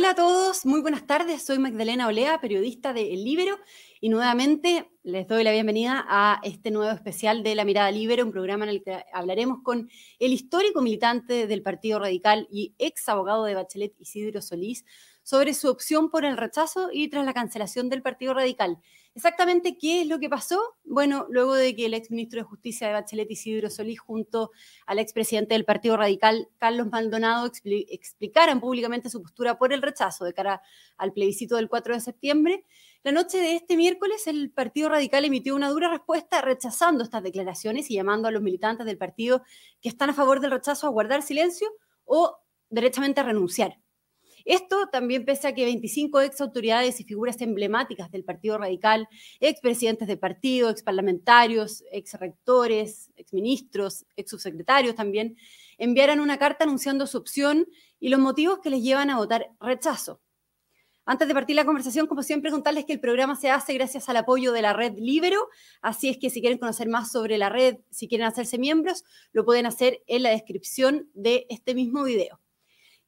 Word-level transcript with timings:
Hola 0.00 0.12
a 0.12 0.14
todos, 0.14 0.64
muy 0.64 0.80
buenas 0.80 1.06
tardes. 1.06 1.44
Soy 1.44 1.58
Magdalena 1.58 2.06
Olea, 2.06 2.40
periodista 2.40 2.94
de 2.94 3.12
El 3.12 3.22
Libero, 3.22 3.58
y 4.00 4.08
nuevamente 4.08 4.90
les 5.02 5.28
doy 5.28 5.44
la 5.44 5.52
bienvenida 5.52 6.06
a 6.08 6.40
este 6.42 6.70
nuevo 6.70 6.90
especial 6.90 7.42
de 7.42 7.54
La 7.54 7.66
Mirada 7.66 7.90
Libero, 7.90 8.24
un 8.24 8.32
programa 8.32 8.64
en 8.64 8.70
el 8.70 8.82
que 8.82 9.04
hablaremos 9.12 9.58
con 9.62 9.90
el 10.18 10.32
histórico 10.32 10.80
militante 10.80 11.46
del 11.46 11.62
Partido 11.62 11.98
Radical 11.98 12.48
y 12.50 12.74
ex 12.78 13.10
abogado 13.10 13.44
de 13.44 13.54
Bachelet 13.54 13.94
Isidro 14.00 14.40
Solís 14.40 14.86
sobre 15.22 15.54
su 15.54 15.68
opción 15.68 16.10
por 16.10 16.24
el 16.24 16.36
rechazo 16.36 16.90
y 16.92 17.08
tras 17.08 17.24
la 17.24 17.34
cancelación 17.34 17.88
del 17.88 18.02
Partido 18.02 18.34
Radical. 18.34 18.78
Exactamente 19.14 19.76
qué 19.76 20.02
es 20.02 20.06
lo 20.06 20.18
que 20.18 20.28
pasó. 20.28 20.60
Bueno, 20.84 21.26
luego 21.28 21.54
de 21.54 21.74
que 21.74 21.86
el 21.86 21.94
exministro 21.94 22.40
de 22.40 22.44
Justicia 22.44 22.86
de 22.86 22.92
Bachelet 22.94 23.30
Isidro 23.30 23.70
Solís 23.70 24.00
junto 24.00 24.50
al 24.86 24.98
expresidente 24.98 25.54
del 25.54 25.64
Partido 25.64 25.96
Radical 25.96 26.48
Carlos 26.58 26.88
Maldonado 26.90 27.50
explicaran 27.64 28.60
públicamente 28.60 29.10
su 29.10 29.20
postura 29.22 29.58
por 29.58 29.72
el 29.72 29.82
rechazo 29.82 30.24
de 30.24 30.32
cara 30.32 30.62
al 30.96 31.12
plebiscito 31.12 31.56
del 31.56 31.68
4 31.68 31.94
de 31.94 32.00
septiembre, 32.00 32.64
la 33.02 33.12
noche 33.12 33.38
de 33.38 33.54
este 33.54 33.78
miércoles 33.78 34.26
el 34.26 34.50
Partido 34.50 34.90
Radical 34.90 35.24
emitió 35.24 35.54
una 35.56 35.70
dura 35.70 35.88
respuesta 35.88 36.42
rechazando 36.42 37.02
estas 37.02 37.22
declaraciones 37.22 37.90
y 37.90 37.94
llamando 37.94 38.28
a 38.28 38.30
los 38.30 38.42
militantes 38.42 38.84
del 38.84 38.98
partido 38.98 39.42
que 39.80 39.88
están 39.88 40.10
a 40.10 40.14
favor 40.14 40.40
del 40.40 40.50
rechazo 40.50 40.86
a 40.86 40.90
guardar 40.90 41.22
silencio 41.22 41.70
o 42.04 42.36
derechamente 42.68 43.20
a 43.20 43.22
renunciar. 43.22 43.78
Esto 44.50 44.88
también 44.88 45.24
pese 45.24 45.46
a 45.46 45.54
que 45.54 45.64
25 45.64 46.22
ex 46.22 46.40
autoridades 46.40 46.98
y 46.98 47.04
figuras 47.04 47.40
emblemáticas 47.40 48.10
del 48.10 48.24
Partido 48.24 48.58
Radical, 48.58 49.06
ex 49.38 49.60
presidentes 49.60 50.08
de 50.08 50.16
partido, 50.16 50.70
ex 50.70 50.82
parlamentarios, 50.82 51.84
ex 51.92 52.14
rectores, 52.14 53.12
ex 53.14 53.32
ministros, 53.32 54.06
ex 54.16 54.28
subsecretarios 54.28 54.96
también, 54.96 55.36
enviaran 55.78 56.18
una 56.18 56.36
carta 56.36 56.64
anunciando 56.64 57.06
su 57.06 57.18
opción 57.18 57.68
y 58.00 58.08
los 58.08 58.18
motivos 58.18 58.58
que 58.58 58.70
les 58.70 58.82
llevan 58.82 59.10
a 59.10 59.18
votar 59.18 59.52
rechazo. 59.60 60.20
Antes 61.04 61.28
de 61.28 61.34
partir 61.34 61.54
la 61.54 61.64
conversación, 61.64 62.08
como 62.08 62.24
siempre, 62.24 62.50
contarles 62.50 62.86
que 62.86 62.94
el 62.94 63.00
programa 63.00 63.36
se 63.36 63.50
hace 63.50 63.72
gracias 63.74 64.08
al 64.08 64.16
apoyo 64.16 64.50
de 64.50 64.62
la 64.62 64.72
red 64.72 64.94
Libero, 64.96 65.48
así 65.80 66.08
es 66.08 66.18
que 66.18 66.28
si 66.28 66.40
quieren 66.40 66.58
conocer 66.58 66.88
más 66.88 67.12
sobre 67.12 67.38
la 67.38 67.50
red, 67.50 67.76
si 67.90 68.08
quieren 68.08 68.26
hacerse 68.26 68.58
miembros, 68.58 69.04
lo 69.30 69.44
pueden 69.44 69.66
hacer 69.66 70.02
en 70.08 70.24
la 70.24 70.30
descripción 70.30 71.08
de 71.14 71.46
este 71.50 71.76
mismo 71.76 72.02
video. 72.02 72.40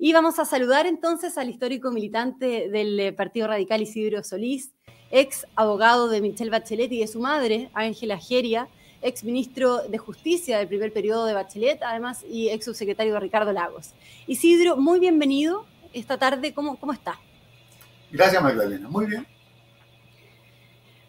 Y 0.04 0.12
vamos 0.12 0.40
a 0.40 0.44
saludar 0.44 0.86
entonces 0.86 1.38
al 1.38 1.48
histórico 1.48 1.92
militante 1.92 2.68
del 2.68 2.98
eh, 2.98 3.12
Partido 3.12 3.46
Radical 3.46 3.82
Isidro 3.82 4.24
Solís, 4.24 4.72
ex 5.12 5.46
abogado 5.54 6.08
de 6.08 6.20
Michelle 6.20 6.50
Bachelet 6.50 6.90
y 6.90 6.98
de 6.98 7.06
su 7.06 7.20
madre, 7.20 7.70
Ángela 7.72 8.18
Geria, 8.18 8.66
ex 9.00 9.22
ministro 9.22 9.86
de 9.86 9.98
Justicia 9.98 10.58
del 10.58 10.66
primer 10.66 10.92
periodo 10.92 11.24
de 11.24 11.34
Bachelet, 11.34 11.80
además, 11.84 12.24
y 12.28 12.48
ex 12.48 12.64
subsecretario 12.64 13.14
de 13.14 13.20
Ricardo 13.20 13.52
Lagos. 13.52 13.90
Isidro, 14.26 14.76
muy 14.76 14.98
bienvenido 14.98 15.66
esta 15.92 16.18
tarde. 16.18 16.52
¿Cómo, 16.52 16.80
cómo 16.80 16.92
está? 16.92 17.20
Gracias, 18.10 18.42
Magdalena. 18.42 18.88
Muy 18.88 19.06
bien. 19.06 19.24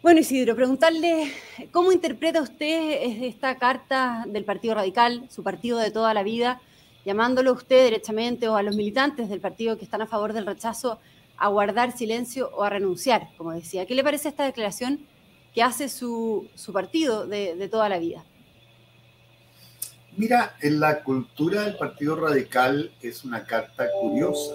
Bueno, 0.02 0.20
Isidro, 0.20 0.54
preguntarle 0.54 1.32
cómo 1.72 1.90
interpreta 1.90 2.40
usted 2.40 3.24
esta 3.24 3.58
carta 3.58 4.24
del 4.28 4.44
Partido 4.44 4.76
Radical, 4.76 5.26
su 5.30 5.42
partido 5.42 5.78
de 5.78 5.90
toda 5.90 6.14
la 6.14 6.22
vida, 6.22 6.60
llamándolo 7.04 7.52
usted 7.52 7.84
directamente 7.84 8.48
o 8.48 8.56
a 8.56 8.62
los 8.62 8.76
militantes 8.76 9.28
del 9.28 9.40
partido 9.40 9.76
que 9.76 9.84
están 9.84 10.02
a 10.02 10.06
favor 10.06 10.32
del 10.32 10.46
rechazo 10.46 11.00
a 11.36 11.48
guardar 11.48 11.96
silencio 11.96 12.50
o 12.54 12.62
a 12.62 12.70
renunciar, 12.70 13.28
como 13.36 13.52
decía. 13.52 13.86
¿Qué 13.86 13.94
le 13.94 14.04
parece 14.04 14.28
esta 14.28 14.44
declaración 14.44 15.06
que 15.52 15.62
hace 15.62 15.88
su, 15.88 16.48
partido 16.72 17.26
de, 17.26 17.68
toda 17.70 17.88
la 17.88 17.98
vida? 17.98 18.24
Mira, 20.16 20.56
en 20.60 20.80
la 20.80 21.02
cultura 21.02 21.64
del 21.64 21.76
Partido 21.76 22.16
Radical 22.16 22.92
es 23.02 23.24
una 23.24 23.44
carta 23.44 23.88
curiosa, 24.00 24.54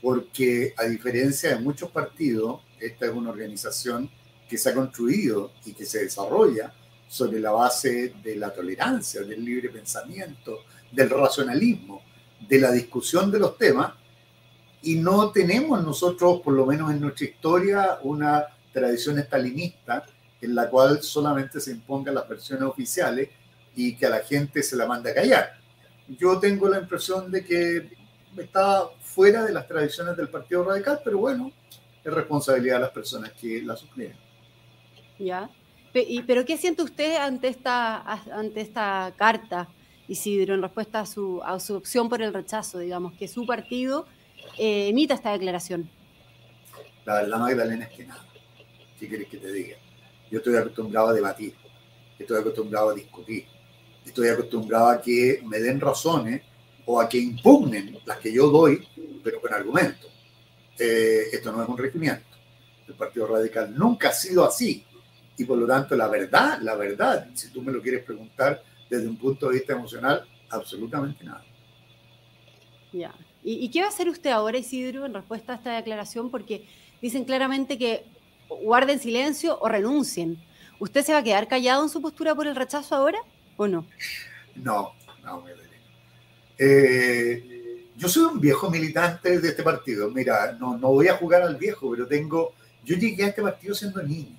porque 0.00 0.74
a 0.78 0.84
diferencia 0.84 1.50
de 1.50 1.60
muchos 1.60 1.90
partidos, 1.90 2.62
esta 2.80 3.06
es 3.06 3.12
una 3.12 3.30
organización 3.30 4.10
que 4.48 4.56
se 4.56 4.70
ha 4.70 4.74
construido 4.74 5.52
y 5.64 5.72
que 5.72 5.84
se 5.84 6.04
desarrolla 6.04 6.72
sobre 7.08 7.40
la 7.40 7.52
base 7.52 8.14
de 8.22 8.36
la 8.36 8.52
tolerancia, 8.52 9.22
del 9.22 9.44
libre 9.44 9.68
pensamiento, 9.68 10.64
del 10.90 11.10
racionalismo, 11.10 12.02
de 12.48 12.60
la 12.60 12.72
discusión 12.72 13.30
de 13.30 13.38
los 13.38 13.56
temas, 13.56 13.92
y 14.82 14.96
no 14.96 15.30
tenemos 15.30 15.82
nosotros, 15.82 16.40
por 16.42 16.54
lo 16.54 16.66
menos 16.66 16.90
en 16.90 17.00
nuestra 17.00 17.26
historia, 17.26 17.98
una 18.02 18.46
tradición 18.72 19.18
estalinista 19.18 20.04
en 20.40 20.54
la 20.54 20.68
cual 20.68 21.02
solamente 21.02 21.60
se 21.60 21.72
impongan 21.72 22.14
las 22.14 22.28
versiones 22.28 22.68
oficiales 22.68 23.30
y 23.74 23.96
que 23.96 24.06
a 24.06 24.10
la 24.10 24.20
gente 24.20 24.62
se 24.62 24.76
la 24.76 24.86
manda 24.86 25.10
a 25.10 25.14
callar. 25.14 25.58
Yo 26.08 26.38
tengo 26.38 26.68
la 26.68 26.78
impresión 26.78 27.30
de 27.30 27.44
que 27.44 27.90
está 28.36 28.84
fuera 29.00 29.44
de 29.44 29.52
las 29.52 29.66
tradiciones 29.66 30.16
del 30.16 30.28
Partido 30.28 30.62
Radical, 30.62 31.00
pero 31.02 31.18
bueno, 31.18 31.50
es 32.04 32.12
responsabilidad 32.12 32.76
de 32.76 32.80
las 32.82 32.90
personas 32.90 33.32
que 33.32 33.62
la 33.62 33.76
suscriben. 33.76 34.16
Ya. 35.18 35.50
¿Pero 36.26 36.44
qué 36.44 36.56
siente 36.56 36.82
usted 36.82 37.16
ante 37.16 37.48
esta, 37.48 38.02
ante 38.32 38.60
esta 38.60 39.14
carta 39.16 39.68
Isidro, 40.08 40.54
en 40.54 40.62
respuesta 40.62 41.00
a 41.00 41.06
su, 41.06 41.42
a 41.42 41.58
su 41.58 41.74
opción 41.74 42.08
por 42.08 42.22
el 42.22 42.32
rechazo, 42.32 42.78
digamos, 42.78 43.14
que 43.14 43.26
su 43.26 43.46
partido 43.46 44.06
eh, 44.58 44.88
emita 44.88 45.14
esta 45.14 45.32
declaración? 45.32 45.88
La 47.04 47.14
verdad, 47.14 47.38
Magdalena, 47.38 47.86
es 47.86 47.96
que 47.96 48.04
nada. 48.04 48.24
¿Qué 48.98 49.08
quieres 49.08 49.28
que 49.28 49.38
te 49.38 49.52
diga? 49.52 49.76
Yo 50.30 50.38
estoy 50.38 50.56
acostumbrado 50.56 51.08
a 51.08 51.12
debatir, 51.12 51.54
estoy 52.18 52.40
acostumbrado 52.40 52.90
a 52.90 52.94
discutir, 52.94 53.46
estoy 54.04 54.28
acostumbrado 54.28 54.88
a 54.88 55.00
que 55.00 55.40
me 55.44 55.58
den 55.58 55.80
razones 55.80 56.42
o 56.84 57.00
a 57.00 57.08
que 57.08 57.18
impugnen 57.18 57.98
las 58.04 58.18
que 58.18 58.32
yo 58.32 58.48
doy, 58.48 58.86
pero 59.22 59.40
con 59.40 59.52
argumentos. 59.52 60.10
Eh, 60.78 61.28
esto 61.32 61.52
no 61.52 61.62
es 61.62 61.68
un 61.68 61.78
regimiento. 61.78 62.26
El 62.86 62.94
Partido 62.94 63.26
Radical 63.26 63.74
nunca 63.76 64.10
ha 64.10 64.12
sido 64.12 64.44
así. 64.44 64.84
Y 65.38 65.44
por 65.44 65.58
lo 65.58 65.66
tanto, 65.66 65.96
la 65.96 66.08
verdad, 66.08 66.58
la 66.62 66.74
verdad, 66.74 67.28
si 67.34 67.50
tú 67.50 67.62
me 67.62 67.72
lo 67.72 67.82
quieres 67.82 68.04
preguntar, 68.04 68.62
desde 68.88 69.06
un 69.06 69.16
punto 69.16 69.48
de 69.48 69.54
vista 69.54 69.74
emocional, 69.74 70.26
absolutamente 70.48 71.24
nada. 71.24 71.44
Ya. 72.92 73.14
¿Y, 73.42 73.68
qué 73.70 73.80
va 73.80 73.86
a 73.86 73.90
hacer 73.90 74.08
usted 74.08 74.30
ahora, 74.30 74.58
Isidro, 74.58 75.06
en 75.06 75.14
respuesta 75.14 75.52
a 75.52 75.56
esta 75.56 75.76
declaración? 75.76 76.30
Porque 76.30 76.66
dicen 77.00 77.24
claramente 77.24 77.78
que 77.78 78.04
guarden 78.48 78.98
silencio 78.98 79.58
o 79.60 79.68
renuncien. 79.68 80.38
¿Usted 80.80 81.04
se 81.04 81.12
va 81.12 81.18
a 81.18 81.22
quedar 81.22 81.46
callado 81.46 81.84
en 81.84 81.88
su 81.88 82.02
postura 82.02 82.34
por 82.34 82.46
el 82.46 82.56
rechazo 82.56 82.96
ahora 82.96 83.18
o 83.56 83.68
no? 83.68 83.86
No, 84.56 84.92
no, 85.22 85.42
me 85.42 85.52
eh, 86.58 87.90
yo 87.96 88.08
soy 88.08 88.24
un 88.24 88.40
viejo 88.40 88.70
militante 88.70 89.38
de 89.38 89.48
este 89.48 89.62
partido. 89.62 90.10
Mira, 90.10 90.52
no, 90.58 90.76
no 90.76 90.88
voy 90.88 91.08
a 91.08 91.16
jugar 91.16 91.42
al 91.42 91.56
viejo, 91.56 91.90
pero 91.90 92.06
tengo. 92.06 92.54
Yo 92.84 92.96
llegué 92.96 93.24
a 93.24 93.28
este 93.28 93.42
partido 93.42 93.74
siendo 93.74 94.02
niño. 94.02 94.36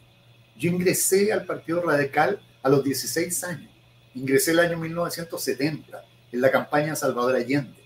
Yo 0.57 0.69
ingresé 0.69 1.31
al 1.31 1.45
Partido 1.45 1.81
Radical 1.81 2.39
a 2.63 2.69
los 2.69 2.83
16 2.83 3.43
años. 3.43 3.71
Ingresé 4.15 4.51
el 4.51 4.59
año 4.59 4.77
1970 4.77 6.03
en 6.31 6.41
la 6.41 6.51
campaña 6.51 6.95
Salvador 6.95 7.35
Allende. 7.35 7.77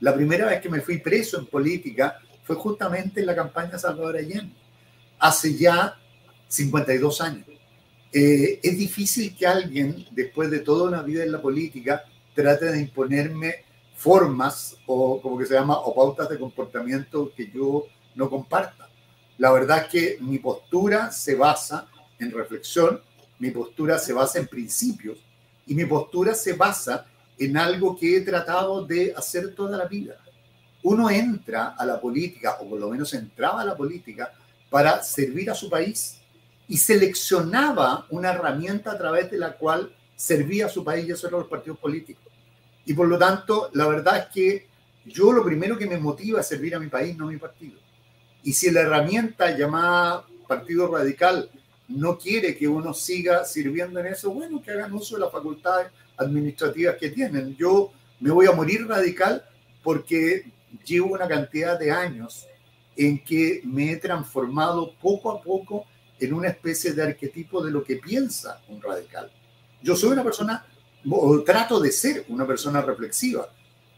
La 0.00 0.14
primera 0.14 0.46
vez 0.46 0.60
que 0.60 0.68
me 0.68 0.80
fui 0.80 0.98
preso 0.98 1.38
en 1.38 1.46
política 1.46 2.18
fue 2.42 2.56
justamente 2.56 3.20
en 3.20 3.26
la 3.26 3.34
campaña 3.34 3.78
Salvador 3.78 4.16
Allende, 4.16 4.54
hace 5.18 5.54
ya 5.54 5.98
52 6.48 7.20
años. 7.20 7.46
Eh, 8.12 8.60
es 8.62 8.78
difícil 8.78 9.36
que 9.36 9.46
alguien, 9.46 10.06
después 10.10 10.50
de 10.50 10.60
toda 10.60 10.88
una 10.88 11.02
vida 11.02 11.24
en 11.24 11.32
la 11.32 11.42
política, 11.42 12.04
trate 12.34 12.66
de 12.66 12.80
imponerme 12.80 13.64
formas 13.96 14.76
o 14.86 15.20
como 15.20 15.38
que 15.38 15.46
se 15.46 15.54
llama 15.54 15.78
o 15.78 15.94
pautas 15.94 16.28
de 16.28 16.38
comportamiento 16.38 17.32
que 17.36 17.50
yo 17.50 17.86
no 18.14 18.30
comparta. 18.30 18.88
La 19.38 19.50
verdad 19.52 19.84
es 19.84 19.88
que 19.88 20.18
mi 20.20 20.38
postura 20.38 21.10
se 21.10 21.34
basa 21.34 21.88
en 22.18 22.30
reflexión, 22.30 23.00
mi 23.38 23.50
postura 23.50 23.98
se 23.98 24.12
basa 24.12 24.38
en 24.38 24.46
principios 24.46 25.18
y 25.66 25.74
mi 25.74 25.84
postura 25.84 26.34
se 26.34 26.52
basa 26.52 27.06
en 27.38 27.56
algo 27.56 27.96
que 27.96 28.16
he 28.16 28.20
tratado 28.20 28.84
de 28.84 29.12
hacer 29.16 29.54
toda 29.54 29.76
la 29.76 29.86
vida. 29.86 30.16
Uno 30.82 31.10
entra 31.10 31.74
a 31.78 31.86
la 31.86 32.00
política, 32.00 32.58
o 32.60 32.68
por 32.68 32.78
lo 32.78 32.90
menos 32.90 33.12
entraba 33.14 33.62
a 33.62 33.64
la 33.64 33.76
política, 33.76 34.32
para 34.70 35.02
servir 35.02 35.50
a 35.50 35.54
su 35.54 35.70
país 35.70 36.18
y 36.68 36.76
seleccionaba 36.76 38.06
una 38.10 38.32
herramienta 38.32 38.92
a 38.92 38.98
través 38.98 39.30
de 39.30 39.38
la 39.38 39.56
cual 39.56 39.94
servía 40.16 40.66
a 40.66 40.68
su 40.68 40.84
país 40.84 41.06
y 41.06 41.12
eso 41.12 41.26
eran 41.28 41.40
los 41.40 41.48
partidos 41.48 41.78
políticos. 41.78 42.24
Y 42.84 42.94
por 42.94 43.08
lo 43.08 43.18
tanto, 43.18 43.70
la 43.72 43.86
verdad 43.86 44.18
es 44.18 44.26
que 44.26 44.66
yo 45.06 45.32
lo 45.32 45.44
primero 45.44 45.76
que 45.76 45.86
me 45.86 45.98
motiva 45.98 46.40
es 46.40 46.46
servir 46.46 46.74
a 46.74 46.78
mi 46.78 46.88
país, 46.88 47.16
no 47.16 47.26
a 47.28 47.30
mi 47.30 47.36
partido. 47.36 47.78
Y 48.42 48.52
si 48.52 48.70
la 48.70 48.80
herramienta 48.80 49.56
llamada 49.56 50.24
Partido 50.46 50.88
Radical 50.88 51.50
no 51.88 52.18
quiere 52.18 52.56
que 52.56 52.66
uno 52.66 52.94
siga 52.94 53.44
sirviendo 53.44 54.00
en 54.00 54.06
eso, 54.06 54.30
bueno, 54.30 54.62
que 54.62 54.70
hagan 54.70 54.92
uso 54.92 55.16
de 55.16 55.22
las 55.22 55.32
facultades 55.32 55.88
administrativas 56.16 56.96
que 56.96 57.10
tienen. 57.10 57.56
Yo 57.56 57.92
me 58.20 58.30
voy 58.30 58.46
a 58.46 58.52
morir 58.52 58.86
radical 58.86 59.44
porque 59.82 60.50
llevo 60.84 61.14
una 61.14 61.28
cantidad 61.28 61.78
de 61.78 61.90
años 61.90 62.46
en 62.96 63.22
que 63.22 63.60
me 63.64 63.92
he 63.92 63.96
transformado 63.96 64.94
poco 65.00 65.30
a 65.30 65.42
poco 65.42 65.84
en 66.18 66.32
una 66.32 66.48
especie 66.48 66.92
de 66.92 67.02
arquetipo 67.02 67.62
de 67.62 67.70
lo 67.70 67.82
que 67.84 67.96
piensa 67.96 68.60
un 68.68 68.80
radical. 68.80 69.30
Yo 69.82 69.96
soy 69.96 70.12
una 70.12 70.24
persona, 70.24 70.64
o 71.10 71.42
trato 71.42 71.80
de 71.80 71.92
ser 71.92 72.24
una 72.28 72.46
persona 72.46 72.80
reflexiva, 72.80 73.48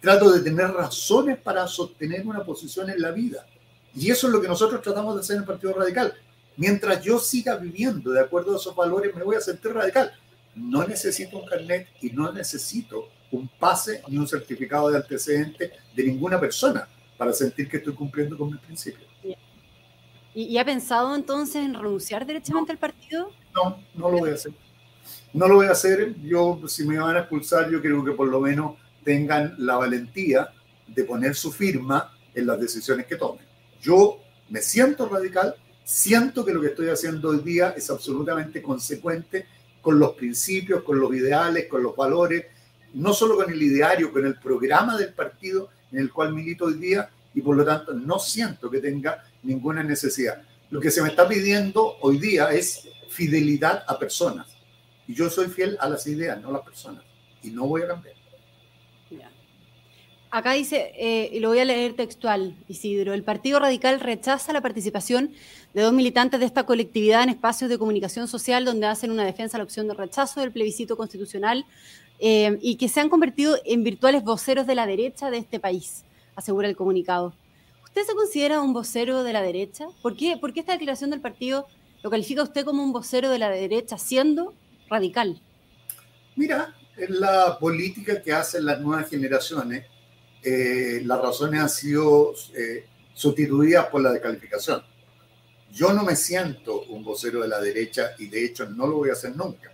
trato 0.01 0.33
de 0.33 0.41
tener 0.41 0.71
razones 0.71 1.39
para 1.39 1.67
sostener 1.67 2.27
una 2.27 2.45
posición 2.45 2.91
en 2.91 3.01
la 3.01 3.13
vida. 3.13 3.47
Y 3.95 4.11
eso 4.11 4.27
es 4.27 4.33
lo 4.33 4.41
que 4.41 4.49
nosotros 4.49 4.83
tratamos 4.83 5.15
de 5.15 5.21
hacer 5.21 5.37
en 5.37 5.43
el 5.43 5.47
Partido 5.47 5.75
Radical. 5.75 6.15
Mientras 6.57 7.03
yo 7.03 7.19
siga 7.19 7.57
viviendo 7.57 8.13
de 8.13 8.21
acuerdo 8.21 8.55
a 8.55 8.57
esos 8.57 8.75
valores, 8.75 9.15
me 9.15 9.23
voy 9.23 9.37
a 9.37 9.41
sentir 9.41 9.73
radical. 9.73 10.13
No 10.55 10.87
necesito 10.87 11.39
un 11.39 11.47
carnet 11.47 11.89
y 12.01 12.11
no 12.11 12.33
necesito 12.33 13.11
un 13.31 13.49
pase 13.49 14.03
ni 14.09 14.17
un 14.17 14.27
certificado 14.27 14.91
de 14.91 14.97
antecedente 14.97 15.73
de 15.95 16.05
ninguna 16.05 16.41
persona 16.41 16.89
para 17.17 17.33
sentir 17.33 17.69
que 17.69 17.79
estoy 17.79 17.95
cumpliendo 17.95 18.37
con 18.39 18.51
mis 18.51 18.61
principios. 18.61 19.07
¿Y, 20.35 20.59
ha 20.59 20.65
pensado 20.67 21.15
entonces 21.15 21.57
en 21.57 21.75
renunciar 21.75 22.27
derechamente 22.27 22.71
al 22.71 22.79
partido? 22.79 23.31
No, 23.55 23.83
no 23.95 24.11
lo 24.11 24.19
voy 24.19 24.31
a 24.31 24.35
hacer. 24.35 24.53
No 25.33 25.49
lo 25.49 25.55
voy 25.57 25.67
a 25.67 25.71
hacer. 25.71 26.15
Yo, 26.23 26.61
si 26.69 26.87
me 26.87 26.99
van 26.99 27.17
a 27.17 27.21
expulsar, 27.21 27.71
yo 27.71 27.81
creo 27.81 28.05
que 28.05 28.13
por 28.13 28.29
lo 28.29 28.41
menos 28.41 28.77
tengan 29.03 29.55
la 29.57 29.77
valentía 29.77 30.51
de 30.87 31.05
poner 31.05 31.35
su 31.35 31.51
firma 31.53 32.13
en 32.35 32.47
las 32.47 32.61
decisiones 32.61 33.07
que 33.07 33.17
tomen. 33.17 33.47
Yo 33.81 34.19
me 34.51 34.61
siento 34.61 35.09
radical, 35.09 35.55
siento 35.87 36.45
que 36.45 36.53
lo 36.53 36.61
que 36.61 36.69
estoy 36.69 36.89
haciendo 36.89 37.29
hoy 37.29 37.39
día 37.39 37.73
es 37.77 37.89
absolutamente 37.91 38.61
consecuente 38.61 39.47
con 39.81 40.01
los 40.01 40.15
principios, 40.15 40.83
con 40.83 40.99
los 40.99 41.15
ideales, 41.15 41.69
con 41.69 41.81
los 41.81 41.95
valores, 41.95 42.45
no 42.95 43.15
solo 43.15 43.37
con 43.37 43.53
el 43.53 43.63
ideario, 43.63 44.13
con 44.13 44.27
el 44.27 44.37
programa 44.37 44.99
del 44.99 45.15
partido 45.15 45.69
en 45.93 46.01
el 46.01 46.13
cual 46.13 46.35
milito 46.35 46.65
hoy 46.65 46.75
día 46.75 47.09
y 47.33 47.41
por 47.41 47.57
lo 47.57 47.65
tanto 47.65 47.95
no 47.95 48.19
siento 48.19 48.69
que 48.69 48.81
tenga 48.81 49.25
ninguna 49.45 49.85
necesidad. 49.85 50.43
Lo 50.71 50.81
que 50.81 50.91
se 50.91 51.03
me 51.03 51.09
está 51.11 51.29
pidiendo 51.29 51.99
hoy 52.01 52.19
día 52.19 52.51
es 52.51 52.89
fidelidad 53.09 53.85
a 53.87 53.97
personas. 53.97 54.49
Y 55.07 55.15
yo 55.15 55.31
soy 55.31 55.47
fiel 55.47 55.77
a 55.81 55.89
las 55.89 56.05
ideas, 56.09 56.43
no 56.43 56.49
a 56.49 56.53
las 56.55 56.63
personas. 56.63 57.05
Y 57.45 57.51
no 57.51 57.65
voy 57.69 57.83
a 57.83 57.87
cambiar. 57.87 58.16
Acá 60.31 60.53
dice, 60.53 60.93
eh, 60.97 61.31
y 61.33 61.41
lo 61.41 61.49
voy 61.49 61.61
a 61.61 61.65
leer 61.65 61.95
textual, 61.95 62.55
Isidro, 62.69 63.15
el 63.15 63.23
Partido 63.23 63.61
Radical 63.61 64.01
rechaza 64.01 64.53
la 64.53 64.61
participación 64.61 65.31
de 65.73 65.83
dos 65.83 65.93
militantes 65.93 66.41
de 66.41 66.47
esta 66.47 66.67
colectividad 66.67 67.23
en 67.23 67.29
espacios 67.29 67.71
de 67.71 67.79
comunicación 67.79 68.27
social 68.27 68.65
donde 68.65 68.87
hacen 68.87 69.11
una 69.11 69.25
defensa 69.25 69.57
a 69.57 69.59
la 69.59 69.65
opción 69.65 69.87
de 69.87 69.95
rechazo 69.95 70.41
del 70.41 70.51
plebiscito 70.51 70.97
constitucional 70.97 71.65
eh, 72.19 72.59
y 72.61 72.77
que 72.77 72.89
se 72.89 73.01
han 73.01 73.09
convertido 73.09 73.57
en 73.65 73.85
virtuales 73.85 74.25
voceros 74.25 74.67
de 74.67 74.75
la 74.75 74.87
derecha 74.87 75.31
de 75.31 75.39
este 75.39 75.61
país, 75.61 76.05
asegura 76.35 76.69
el 76.69 76.77
comunicado. 76.77 77.33
¿Usted 77.85 78.03
se 78.03 78.15
considera 78.15 78.61
un 78.61 78.73
vocero 78.73 79.23
de 79.23 79.33
la 79.33 79.43
derecha? 79.43 79.87
¿Por 80.03 80.17
qué, 80.17 80.37
¿Por 80.37 80.53
qué 80.53 80.61
esta 80.61 80.73
declaración 80.73 81.11
del 81.11 81.21
partido 81.21 81.67
lo 82.03 82.11
califica 82.11 82.43
usted 82.43 82.65
como 82.65 82.83
un 82.83 82.93
vocero 82.93 83.31
de 83.31 83.39
la 83.39 83.49
derecha 83.49 83.97
siendo 83.97 84.55
radical? 84.91 85.41
Mira, 86.35 86.75
en 86.97 87.21
la 87.21 87.59
política 87.59 88.21
que 88.23 88.33
hacen 88.33 88.67
las 88.67 88.81
nuevas 88.81 89.09
generaciones, 89.09 89.85
eh, 90.49 91.03
las 91.05 91.21
razones 91.21 91.61
han 91.61 91.69
sido 91.69 92.33
eh, 92.55 92.87
sustituidas 93.13 93.87
por 93.87 94.01
la 94.01 94.13
descalificación. 94.13 94.81
Yo 95.73 95.93
no 95.93 96.05
me 96.05 96.15
siento 96.15 96.83
un 96.83 97.03
vocero 97.03 97.43
de 97.43 97.49
la 97.49 97.61
derecha 97.61 98.13
y 98.17 98.29
de 98.29 98.45
hecho 98.45 98.65
no 98.71 98.87
lo 98.87 98.99
voy 98.99 99.11
a 99.11 99.15
hacer 99.15 99.35
nunca. 99.35 99.73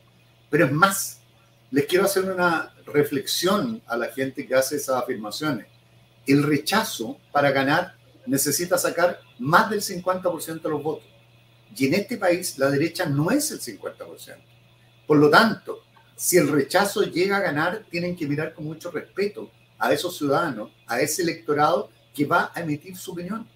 Pero 0.49 0.65
es 0.65 0.73
más, 0.73 1.21
les 1.71 1.85
quiero 1.85 2.07
hacer 2.07 2.25
una 2.25 2.75
reflexión 2.87 3.83
a 3.87 3.99
la 3.99 4.07
gente 4.07 4.47
que 4.47 4.55
hace 4.55 4.77
esas 4.77 4.97
afirmaciones. 4.97 5.67
El 6.27 6.43
rechazo 6.43 7.19
para 7.33 7.51
ganar 7.51 7.95
necesita 8.25 8.79
sacar 8.79 9.21
más 9.39 9.69
del 9.69 9.83
50% 9.83 10.63
de 10.63 10.71
los 10.71 10.83
votos. 10.83 11.05
Y 11.77 11.87
en 11.87 11.95
este 11.95 12.17
país 12.17 12.57
la 12.57 12.71
derecha 12.71 13.05
no 13.05 13.31
es 13.31 13.51
el 13.51 13.61
50%. 13.61 14.37
Por 15.07 15.19
lo 15.19 15.29
tanto, 15.29 15.81
si 16.17 16.39
el 16.39 16.49
rechazo 16.49 17.03
llega 17.03 17.37
a 17.37 17.41
ganar, 17.41 17.85
tienen 17.91 18.17
que 18.17 18.27
mirar 18.27 18.55
con 18.55 18.65
mucho 18.65 18.91
respeto 18.91 19.51
a 19.83 19.93
esos 19.93 20.17
ciudadanos, 20.17 20.71
a 20.87 21.01
ese 21.01 21.23
electorado 21.23 21.91
que 22.15 22.25
va 22.25 22.53
a 22.55 22.61
emitir 22.61 22.97
su 22.97 23.11
opinión. 23.11 23.49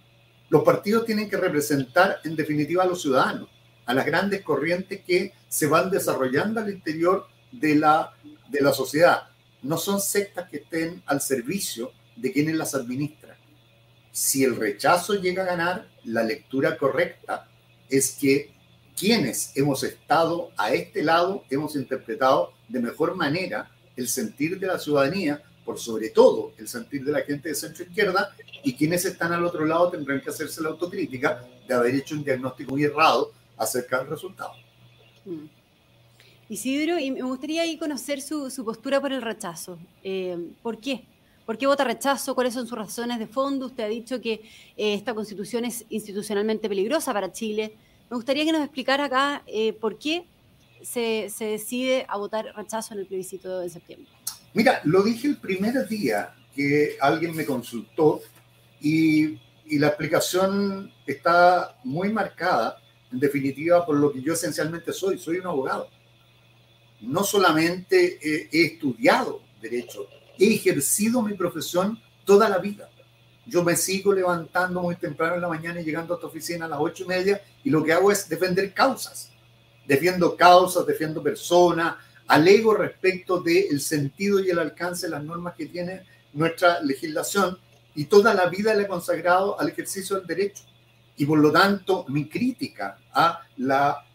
Los 0.49 0.63
partidos 0.63 1.05
tienen 1.05 1.29
que 1.29 1.37
representar 1.37 2.19
en 2.25 2.35
definitiva 2.35 2.83
a 2.83 2.85
los 2.85 3.01
ciudadanos, 3.01 3.47
a 3.85 3.93
las 3.93 4.05
grandes 4.05 4.41
corrientes 4.41 5.01
que 5.07 5.31
se 5.47 5.67
van 5.67 5.89
desarrollando 5.89 6.59
al 6.59 6.69
interior 6.69 7.27
de 7.49 7.75
la, 7.75 8.13
de 8.49 8.59
la 8.59 8.73
sociedad. 8.73 9.29
No 9.61 9.77
son 9.77 10.01
sectas 10.01 10.49
que 10.49 10.57
estén 10.57 11.01
al 11.05 11.21
servicio 11.21 11.93
de 12.17 12.33
quienes 12.33 12.57
las 12.57 12.75
administran. 12.75 13.37
Si 14.11 14.43
el 14.43 14.57
rechazo 14.57 15.13
llega 15.13 15.43
a 15.43 15.45
ganar, 15.45 15.87
la 16.03 16.23
lectura 16.23 16.77
correcta 16.77 17.47
es 17.89 18.11
que 18.11 18.53
quienes 18.97 19.55
hemos 19.55 19.81
estado 19.83 20.51
a 20.57 20.73
este 20.73 21.03
lado 21.03 21.45
hemos 21.49 21.77
interpretado 21.77 22.51
de 22.67 22.81
mejor 22.81 23.15
manera 23.15 23.71
el 23.95 24.09
sentir 24.09 24.59
de 24.59 24.67
la 24.67 24.77
ciudadanía, 24.77 25.41
por 25.67 25.77
sobre 25.77 26.11
todo 26.11 26.53
el 26.57 26.65
sentir 26.65 27.03
de 27.03 27.11
la 27.11 27.23
gente 27.23 27.49
de 27.49 27.55
centro 27.55 27.83
izquierda, 27.83 28.33
y 28.63 28.73
quienes 28.73 29.03
están 29.03 29.33
al 29.33 29.43
otro 29.43 29.65
lado 29.65 29.91
tendrán 29.91 30.21
que 30.21 30.29
hacerse 30.29 30.61
la 30.61 30.69
autocrítica 30.69 31.45
de 31.67 31.73
haber 31.73 31.93
hecho 31.93 32.15
un 32.15 32.23
diagnóstico 32.23 32.71
muy 32.71 32.85
errado 32.85 33.33
acerca 33.57 33.97
del 33.97 34.07
resultado. 34.07 34.53
Mm. 35.25 35.47
Isidro, 36.47 36.97
y 36.97 37.11
me 37.11 37.21
gustaría 37.23 37.63
ahí 37.63 37.77
conocer 37.77 38.21
su, 38.21 38.49
postura 38.63 39.01
por 39.01 39.11
el 39.11 39.21
rechazo. 39.21 39.77
Eh, 40.01 40.37
¿Por 40.63 40.79
qué? 40.79 41.03
¿Por 41.45 41.57
qué 41.57 41.67
vota 41.67 41.83
rechazo? 41.83 42.33
¿Cuáles 42.33 42.53
son 42.53 42.65
sus 42.65 42.77
razones 42.77 43.19
de 43.19 43.27
fondo? 43.27 43.65
Usted 43.65 43.83
ha 43.83 43.87
dicho 43.87 44.21
que 44.21 44.35
eh, 44.77 44.93
esta 44.93 45.13
constitución 45.13 45.65
es 45.65 45.83
institucionalmente 45.89 46.69
peligrosa 46.69 47.11
para 47.11 47.33
Chile. 47.33 47.73
Me 48.09 48.15
gustaría 48.15 48.45
que 48.45 48.53
nos 48.53 48.61
explicara 48.61 49.03
acá 49.03 49.43
eh, 49.47 49.73
por 49.73 49.99
qué 49.99 50.25
se, 50.81 51.29
decide 51.37 52.05
a 52.07 52.17
votar 52.17 52.53
rechazo 52.55 52.93
en 52.93 53.01
el 53.01 53.05
plebiscito 53.05 53.59
de 53.59 53.69
septiembre. 53.69 54.16
Mira, 54.53 54.81
lo 54.83 55.03
dije 55.03 55.27
el 55.27 55.37
primer 55.37 55.87
día 55.87 56.33
que 56.55 56.97
alguien 56.99 57.35
me 57.35 57.45
consultó 57.45 58.21
y, 58.81 59.39
la 59.69 59.87
explicación 59.87 60.93
está 61.05 61.77
muy 61.83 62.13
marcada, 62.13 62.77
en 63.11 63.19
definitiva, 63.19 63.85
por 63.85 63.97
lo 63.97 64.13
que 64.13 64.21
yo 64.21 64.31
esencialmente 64.31 64.93
soy. 64.93 65.17
Soy 65.17 65.39
un 65.39 65.47
abogado 65.47 65.89
no 67.01 67.23
solamente 67.23 68.19
he, 68.21 68.65
estudiado 68.65 69.41
derecho, 69.61 70.07
he 70.37 70.53
ejercido 70.55 71.21
mi 71.21 71.33
profesión 71.33 71.99
toda 72.25 72.49
la 72.49 72.57
vida. 72.57 72.89
Yo 73.45 73.63
me 73.63 73.75
sigo 73.75 74.13
levantando 74.13 74.81
muy 74.81 74.95
temprano 74.95 75.35
en 75.35 75.41
la 75.41 75.47
mañana 75.47 75.79
y 75.79 75.85
llegando 75.85 76.13
a 76.13 76.17
esta 76.17 76.27
oficina 76.27 76.65
a 76.65 76.69
las 76.69 76.79
ocho 76.81 77.03
y 77.03 77.07
media 77.07 77.41
y 77.63 77.69
lo 77.69 77.83
que 77.83 77.93
hago 77.93 78.11
es 78.11 78.27
defender 78.27 78.73
causas. 78.73 79.31
Defiendo 79.85 80.35
causas, 80.35 80.85
defiendo 80.85 81.23
personas, 81.23 81.95
alego 82.27 82.73
respecto 82.73 83.39
del 83.39 83.79
sentido 83.79 84.39
y 84.39 84.49
el 84.49 84.59
alcance 84.59 85.07
de 85.07 85.11
las 85.11 85.23
normas 85.23 85.55
que 85.55 85.67
tiene 85.67 86.03
nuestra 86.33 86.81
legislación 86.81 87.57
y 87.95 88.05
toda 88.05 88.33
la 88.33 88.47
vida 88.47 88.73
le 88.75 88.83
he 88.83 88.87
consagrado 88.87 89.59
al 89.59 89.69
ejercicio 89.69 90.17
del 90.17 90.27
derecho. 90.27 90.63
Y 91.15 91.25
por 91.25 91.39
lo 91.39 91.51
tanto, 91.51 92.05
mi 92.09 92.29
crítica 92.29 92.99
a 93.11 93.41
la 93.57 94.05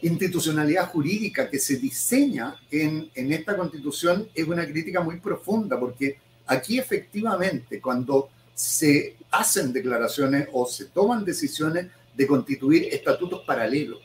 institucionalidad 0.00 0.88
jurídica 0.88 1.50
que 1.50 1.58
se 1.58 1.76
diseña 1.76 2.56
en, 2.70 3.10
en 3.14 3.32
esta 3.32 3.56
constitución 3.56 4.28
es 4.34 4.48
una 4.48 4.66
crítica 4.66 5.00
muy 5.00 5.20
profunda, 5.20 5.78
porque 5.78 6.18
aquí 6.46 6.78
efectivamente 6.78 7.80
cuando 7.80 8.30
se 8.54 9.16
hacen 9.30 9.72
declaraciones 9.72 10.48
o 10.52 10.66
se 10.66 10.86
toman 10.86 11.24
decisiones 11.24 11.88
de 12.14 12.26
constituir 12.26 12.88
estatutos 12.90 13.42
paralelos, 13.46 14.00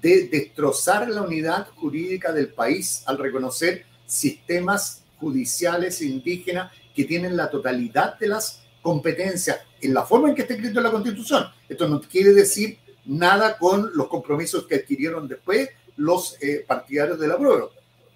de 0.00 0.28
destrozar 0.28 1.08
la 1.08 1.22
unidad 1.22 1.68
jurídica 1.76 2.32
del 2.32 2.48
país 2.48 3.02
al 3.06 3.18
reconocer 3.18 3.84
sistemas 4.06 5.02
judiciales 5.18 6.00
indígenas 6.02 6.72
que 6.94 7.04
tienen 7.04 7.36
la 7.36 7.50
totalidad 7.50 8.18
de 8.18 8.28
las 8.28 8.62
competencias 8.82 9.58
en 9.80 9.94
la 9.94 10.04
forma 10.04 10.28
en 10.28 10.34
que 10.34 10.42
está 10.42 10.54
escrito 10.54 10.78
en 10.78 10.84
la 10.84 10.90
Constitución. 10.90 11.44
Esto 11.68 11.88
no 11.88 12.00
quiere 12.00 12.32
decir 12.32 12.78
nada 13.04 13.58
con 13.58 13.90
los 13.94 14.08
compromisos 14.08 14.66
que 14.66 14.76
adquirieron 14.76 15.26
después 15.26 15.70
los 15.96 16.36
eh, 16.40 16.64
partidarios 16.66 17.18
de 17.18 17.28
la 17.28 17.38
prueba. 17.38 17.68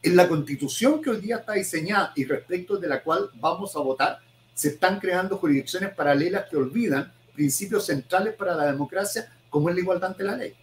En 0.03 0.17
la 0.17 0.29
constitución 0.29 1.01
que 1.01 1.11
hoy 1.11 1.21
día 1.21 1.37
está 1.37 1.53
diseñada 1.53 2.13
y 2.17 2.25
respecto 2.25 2.77
de 2.77 2.89
la 2.89 3.03
cual 3.03 3.31
vamos 3.35 3.77
a 3.77 3.81
votar, 3.81 4.19
se 4.55 4.69
están 4.69 4.99
creando 4.99 5.39
jurisdicciones 5.39 5.95
paralelas 5.95 6.47
que 6.51 6.57
olvidan 6.57 7.13
principios 7.35 7.87
centrales 7.87 8.35
para 8.35 8.55
la 8.55 8.67
democracia 8.67 9.33
como 9.49 9.69
es 9.69 9.75
la 9.75 9.81
igualdad 9.81 10.11
ante 10.11 10.25
la 10.25 10.37
ley. 10.37 10.55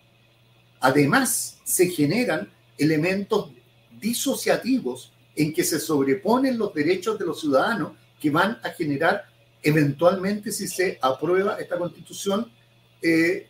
Además, 0.79 1.59
se 1.63 1.87
generan 1.89 2.49
elementos 2.77 3.51
disociativos 3.99 5.11
en 5.35 5.53
que 5.53 5.63
se 5.63 5.79
sobreponen 5.79 6.57
los 6.57 6.73
derechos 6.73 7.19
de 7.19 7.25
los 7.25 7.41
ciudadanos 7.41 7.93
que 8.19 8.29
van 8.29 8.59
a 8.63 8.69
generar 8.69 9.25
eventualmente, 9.61 10.51
si 10.51 10.67
se 10.67 10.97
aprueba 11.01 11.55
esta 11.55 11.77
constitución, 11.77 12.51
eh, 13.01 13.47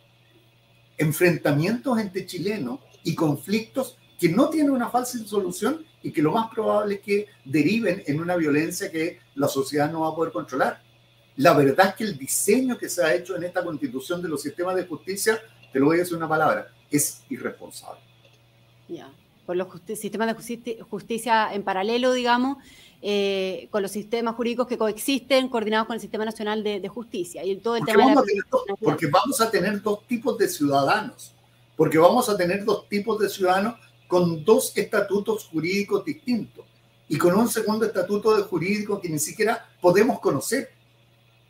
enfrentamientos 0.97 1.97
entre 1.99 2.25
chilenos 2.25 2.79
y 3.03 3.15
conflictos 3.15 3.97
que 4.19 4.29
no 4.29 4.49
tienen 4.49 4.71
una 4.71 4.89
fácil 4.89 5.25
solución 5.27 5.85
y 6.03 6.11
que 6.11 6.21
lo 6.21 6.31
más 6.31 6.51
probable 6.53 6.95
es 6.95 7.01
que 7.01 7.27
deriven 7.45 8.03
en 8.05 8.19
una 8.19 8.35
violencia 8.35 8.91
que 8.91 9.19
la 9.35 9.47
sociedad 9.47 9.91
no 9.91 10.01
va 10.01 10.09
a 10.09 10.15
poder 10.15 10.33
controlar. 10.33 10.81
La 11.37 11.53
verdad 11.53 11.89
es 11.89 11.95
que 11.95 12.03
el 12.03 12.17
diseño 12.17 12.77
que 12.77 12.89
se 12.89 13.03
ha 13.03 13.13
hecho 13.13 13.35
en 13.35 13.43
esta 13.43 13.63
constitución 13.63 14.21
de 14.21 14.27
los 14.27 14.41
sistemas 14.41 14.75
de 14.75 14.85
justicia, 14.85 15.39
te 15.71 15.79
lo 15.79 15.85
voy 15.85 15.97
a 15.97 15.99
decir 15.99 16.17
una 16.17 16.27
palabra, 16.27 16.69
es 16.91 17.21
irresponsable. 17.29 18.01
Ya. 18.87 19.11
por 19.45 19.55
los 19.55 19.67
sistemas 19.95 20.35
de 20.35 20.79
justicia, 20.81 21.53
en 21.53 21.63
paralelo, 21.63 22.13
digamos, 22.13 22.57
eh, 23.01 23.67
con 23.71 23.81
los 23.81 23.91
sistemas 23.91 24.35
jurídicos 24.35 24.67
que 24.67 24.77
coexisten, 24.77 25.47
coordinados 25.49 25.87
con 25.87 25.95
el 25.95 26.01
Sistema 26.01 26.25
Nacional 26.25 26.63
de, 26.63 26.87
Justicia. 26.87 27.43
Y 27.43 27.55
todo 27.57 27.75
el 27.75 27.81
porque, 27.81 27.91
tema 27.91 28.05
vamos 28.05 28.25
porque 28.79 29.07
vamos 29.07 29.41
a 29.41 29.49
tener 29.49 29.81
dos 29.81 30.05
tipos 30.07 30.37
de 30.37 30.49
ciudadanos, 30.49 31.33
porque 31.75 31.97
vamos 31.97 32.29
a 32.29 32.37
tener 32.37 32.65
dos 32.65 32.87
tipos 32.89 33.19
de 33.19 33.29
ciudadanos 33.29 33.75
con 34.07 34.43
dos 34.43 34.75
estatutos 34.75 35.45
jurídicos 35.45 36.03
distintos 36.03 36.65
y 37.07 37.17
con 37.17 37.35
un 37.35 37.47
segundo 37.47 37.85
estatuto 37.85 38.35
de 38.35 38.43
jurídico 38.43 38.99
que 38.99 39.09
ni 39.09 39.19
siquiera 39.19 39.67
podemos 39.81 40.19
conocer. 40.19 40.69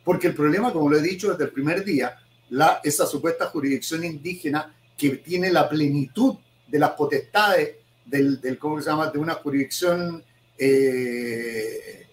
Porque 0.04 0.28
el 0.28 0.34
problema, 0.34 0.72
como 0.72 0.88
lo 0.88 0.98
he 0.98 1.02
dicho 1.02 1.30
desde 1.30 1.44
el 1.44 1.50
primer 1.50 1.84
día, 1.84 2.16
la, 2.48 2.80
esa 2.82 3.06
supuesta 3.06 3.46
jurisdicción 3.46 4.04
indígena 4.04 4.74
que 5.00 5.16
tiene 5.16 5.50
la 5.50 5.66
plenitud 5.66 6.36
de 6.68 6.78
las 6.78 6.90
potestades 6.90 7.76
del, 8.04 8.38
del 8.38 8.58
¿cómo 8.58 8.82
se 8.82 8.90
llama?, 8.90 9.06
de 9.06 9.18
una 9.18 9.32
jurisdicción 9.32 10.22
eh, 10.58 12.06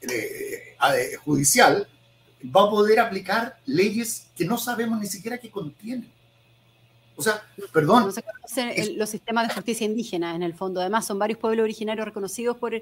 eh, 0.00 0.76
judicial, 1.24 1.88
va 2.44 2.62
a 2.62 2.70
poder 2.70 3.00
aplicar 3.00 3.58
leyes 3.66 4.28
que 4.36 4.44
no 4.44 4.56
sabemos 4.58 5.00
ni 5.00 5.08
siquiera 5.08 5.38
qué 5.38 5.50
contienen. 5.50 6.08
O 7.16 7.22
sea, 7.22 7.42
perdón. 7.72 8.04
No 8.04 8.12
se 8.12 8.22
conocen 8.22 8.96
los 8.96 9.10
sistemas 9.10 9.48
de 9.48 9.54
justicia 9.54 9.84
indígena, 9.84 10.36
en 10.36 10.44
el 10.44 10.54
fondo. 10.54 10.80
Además, 10.80 11.04
son 11.06 11.18
varios 11.18 11.40
pueblos 11.40 11.64
originarios 11.64 12.06
reconocidos 12.06 12.56
por, 12.58 12.80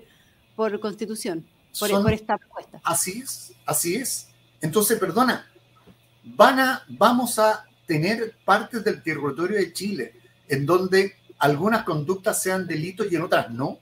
por 0.54 0.78
constitución, 0.78 1.46
por, 1.80 2.12
esta 2.12 2.36
propuesta. 2.36 2.80
Así 2.84 3.22
es, 3.24 3.52
así 3.64 3.94
es. 3.96 4.28
Entonces, 4.60 4.98
perdona, 4.98 5.50
van 6.22 6.60
a, 6.60 6.84
vamos 6.88 7.38
a 7.38 7.67
tener 7.88 8.36
partes 8.44 8.84
del 8.84 9.02
territorio 9.02 9.56
de 9.56 9.72
Chile 9.72 10.12
en 10.46 10.66
donde 10.66 11.16
algunas 11.38 11.84
conductas 11.84 12.40
sean 12.40 12.66
delitos 12.66 13.10
y 13.10 13.16
en 13.16 13.22
otras 13.22 13.50
no. 13.50 13.78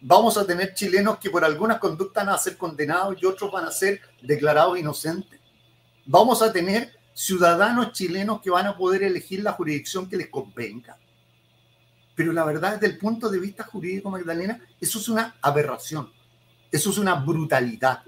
Vamos 0.00 0.38
a 0.38 0.46
tener 0.46 0.72
chilenos 0.72 1.18
que 1.18 1.28
por 1.28 1.44
algunas 1.44 1.78
conductas 1.78 2.24
van 2.24 2.34
a 2.34 2.38
ser 2.38 2.56
condenados 2.56 3.18
y 3.20 3.26
otros 3.26 3.52
van 3.52 3.66
a 3.66 3.70
ser 3.70 4.00
declarados 4.22 4.78
inocentes. 4.78 5.38
Vamos 6.06 6.40
a 6.40 6.50
tener 6.50 6.90
ciudadanos 7.12 7.92
chilenos 7.92 8.40
que 8.40 8.50
van 8.50 8.66
a 8.66 8.76
poder 8.76 9.02
elegir 9.02 9.42
la 9.42 9.52
jurisdicción 9.52 10.08
que 10.08 10.16
les 10.16 10.28
convenga. 10.28 10.96
Pero 12.14 12.32
la 12.32 12.44
verdad, 12.46 12.74
desde 12.74 12.86
el 12.86 12.98
punto 12.98 13.28
de 13.28 13.40
vista 13.40 13.64
jurídico, 13.64 14.08
Magdalena, 14.08 14.58
eso 14.80 14.98
es 14.98 15.08
una 15.08 15.36
aberración, 15.42 16.10
eso 16.72 16.90
es 16.90 16.96
una 16.96 17.14
brutalidad. 17.16 18.02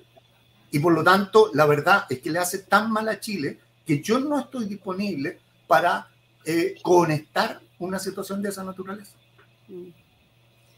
Y 0.70 0.78
por 0.78 0.94
lo 0.94 1.04
tanto, 1.04 1.50
la 1.52 1.66
verdad 1.66 2.06
es 2.08 2.20
que 2.20 2.30
le 2.30 2.38
hace 2.38 2.60
tan 2.60 2.90
mal 2.90 3.08
a 3.08 3.20
Chile 3.20 3.60
que 3.90 4.00
yo 4.00 4.20
no 4.20 4.38
estoy 4.38 4.66
disponible 4.66 5.40
para 5.66 6.08
eh, 6.44 6.76
conectar 6.80 7.60
una 7.80 7.98
situación 7.98 8.40
de 8.40 8.50
esa 8.50 8.62
naturaleza. 8.62 9.16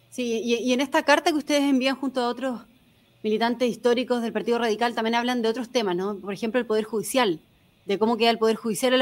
Sí, 0.09 0.41
y, 0.43 0.73
en 0.73 0.81
esta 0.81 1.03
carta 1.03 1.31
que 1.31 1.37
ustedes 1.37 1.63
envían 1.63 1.97
junto 1.97 2.23
a 2.23 2.29
otros 2.29 2.63
militantes 3.23 3.69
históricos 3.69 4.23
del 4.23 4.33
Partido 4.33 4.59
Radical 4.59 4.95
también 4.95 5.15
hablan 5.15 5.43
de 5.43 5.51
otros 5.51 5.69
temas, 5.69 5.95
¿no? 5.95 6.17
Por 6.17 6.33
ejemplo, 6.33 6.59
el 6.59 6.65
Poder 6.65 6.85
Judicial 6.85 7.39
de 7.85 7.99
cómo 7.99 8.17
queda 8.17 8.31
el 8.31 8.39
Poder 8.39 8.57
Judicial 8.57 8.95
en 8.95 8.99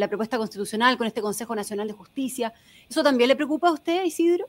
la, 0.00 0.08
propuesta 0.08 0.38
constitucional 0.38 0.96
con 0.96 1.08
este 1.08 1.20
Consejo 1.20 1.56
Nacional 1.56 1.88
de 1.88 1.94
Justicia. 1.94 2.52
¿Eso 2.88 3.02
también 3.02 3.26
le 3.26 3.34
preocupa 3.34 3.68
a 3.68 3.72
usted, 3.72 4.04
Isidro? 4.04 4.46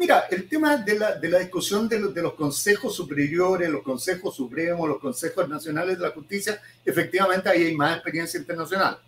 Mira, 0.00 0.24
el 0.30 0.48
tema 0.48 0.78
de 0.78 0.98
la, 0.98 1.38
discusión 1.38 1.86
de, 1.86 1.98
de, 1.98 2.22
los 2.22 2.32
consejos 2.32 2.94
superiores, 2.96 3.68
los 3.68 3.82
consejos 3.82 4.34
supremos, 4.34 4.88
los 4.88 4.98
consejos 4.98 5.46
nacionales 5.46 5.98
de 5.98 6.04
la 6.04 6.10
justicia, 6.12 6.58
efectivamente 6.82 7.50
ahí 7.50 7.64
hay 7.64 7.76
más 7.76 7.96
experiencia 7.96 8.40
internacional. 8.40 8.98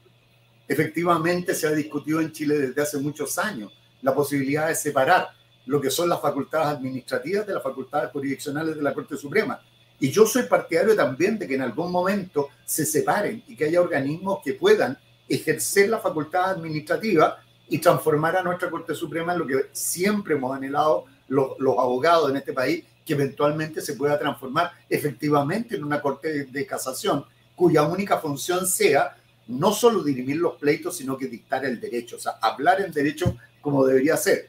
Efectivamente 0.68 1.54
se 1.54 1.66
ha 1.66 1.70
discutido 1.70 2.20
en 2.20 2.30
Chile 2.30 2.58
desde 2.58 2.82
hace 2.82 2.98
muchos 2.98 3.38
años 3.38 3.72
la 4.02 4.14
posibilidad 4.14 4.68
de 4.68 4.74
separar 4.74 5.30
lo 5.64 5.80
que 5.80 5.88
son 5.88 6.10
las 6.10 6.20
facultades 6.20 6.76
administrativas 6.76 7.46
de 7.46 7.54
las 7.54 7.62
facultades 7.62 8.10
jurisdiccionales 8.10 8.76
de 8.76 8.82
la 8.82 8.92
Corte 8.92 9.16
Suprema. 9.16 9.62
Y 9.98 10.10
yo 10.10 10.26
soy 10.26 10.42
partidario 10.42 10.94
también 10.94 11.38
de 11.38 11.48
que 11.48 11.54
en 11.54 11.62
algún 11.62 11.90
momento 11.90 12.50
se 12.66 12.84
separen 12.84 13.42
y 13.48 13.56
que 13.56 13.64
haya 13.64 13.80
organismos 13.80 14.40
que 14.44 14.52
puedan 14.52 14.98
ejercer 15.26 15.88
la 15.88 16.00
facultad 16.00 16.50
administrativa 16.50 17.42
y 17.72 17.78
transformar 17.78 18.36
a 18.36 18.42
nuestra 18.42 18.68
Corte 18.68 18.94
Suprema 18.94 19.32
en 19.32 19.38
lo 19.38 19.46
que 19.46 19.70
siempre 19.72 20.34
hemos 20.34 20.54
anhelado 20.54 21.06
los, 21.28 21.52
abogados 21.58 22.28
en 22.28 22.36
este 22.36 22.52
país, 22.52 22.84
que 23.02 23.14
eventualmente 23.14 23.80
se 23.80 23.94
pueda 23.94 24.18
transformar 24.18 24.72
efectivamente 24.90 25.76
en 25.76 25.84
una 25.84 26.02
Corte 26.02 26.44
de, 26.44 26.66
Casación, 26.66 27.24
cuya 27.56 27.84
única 27.84 28.18
función 28.18 28.66
sea 28.66 29.16
no 29.46 29.72
solo 29.72 30.02
dirimir 30.04 30.36
los 30.36 30.56
pleitos, 30.56 30.98
sino 30.98 31.16
que 31.16 31.28
dictar 31.28 31.64
el 31.64 31.80
derecho, 31.80 32.16
o 32.16 32.18
sea, 32.18 32.32
hablar 32.42 32.82
en 32.82 32.92
derecho 32.92 33.38
como 33.62 33.86
debería 33.86 34.18
ser. 34.18 34.48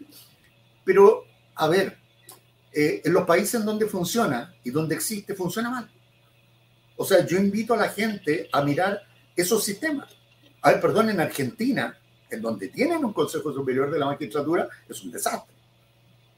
Pero, 0.84 1.24
a 1.56 1.70
ver, 1.70 1.98
eh, 2.74 3.04
en 3.06 3.14
los 3.14 3.24
países 3.24 3.62
en 3.62 3.66
donde 3.66 3.88
funciona 3.88 4.54
y 4.66 4.70
donde 4.70 4.96
existe, 4.96 5.34
funciona 5.34 5.70
mal. 5.70 5.90
O 6.98 7.06
sea, 7.06 7.26
yo 7.26 7.38
invito 7.38 7.74
a 7.74 7.78
la 7.78 7.88
gente 7.88 8.50
a 8.52 8.62
mirar 8.64 9.02
esos 9.34 9.64
sistemas. 9.64 10.10
A 10.62 10.72
ver, 10.72 10.82
perdón, 10.82 11.10
en 11.10 11.22
Argentina, 11.22 11.98
en 12.34 12.42
donde 12.42 12.70
tienen 12.70 13.04
un 13.06 13.14
Consejo 13.14 13.54
Superior 13.54 13.92
de 13.92 14.00
la 14.00 14.08
Magistratura, 14.08 14.68
es 14.88 15.04
un 15.04 15.12
desastre. 15.12 15.54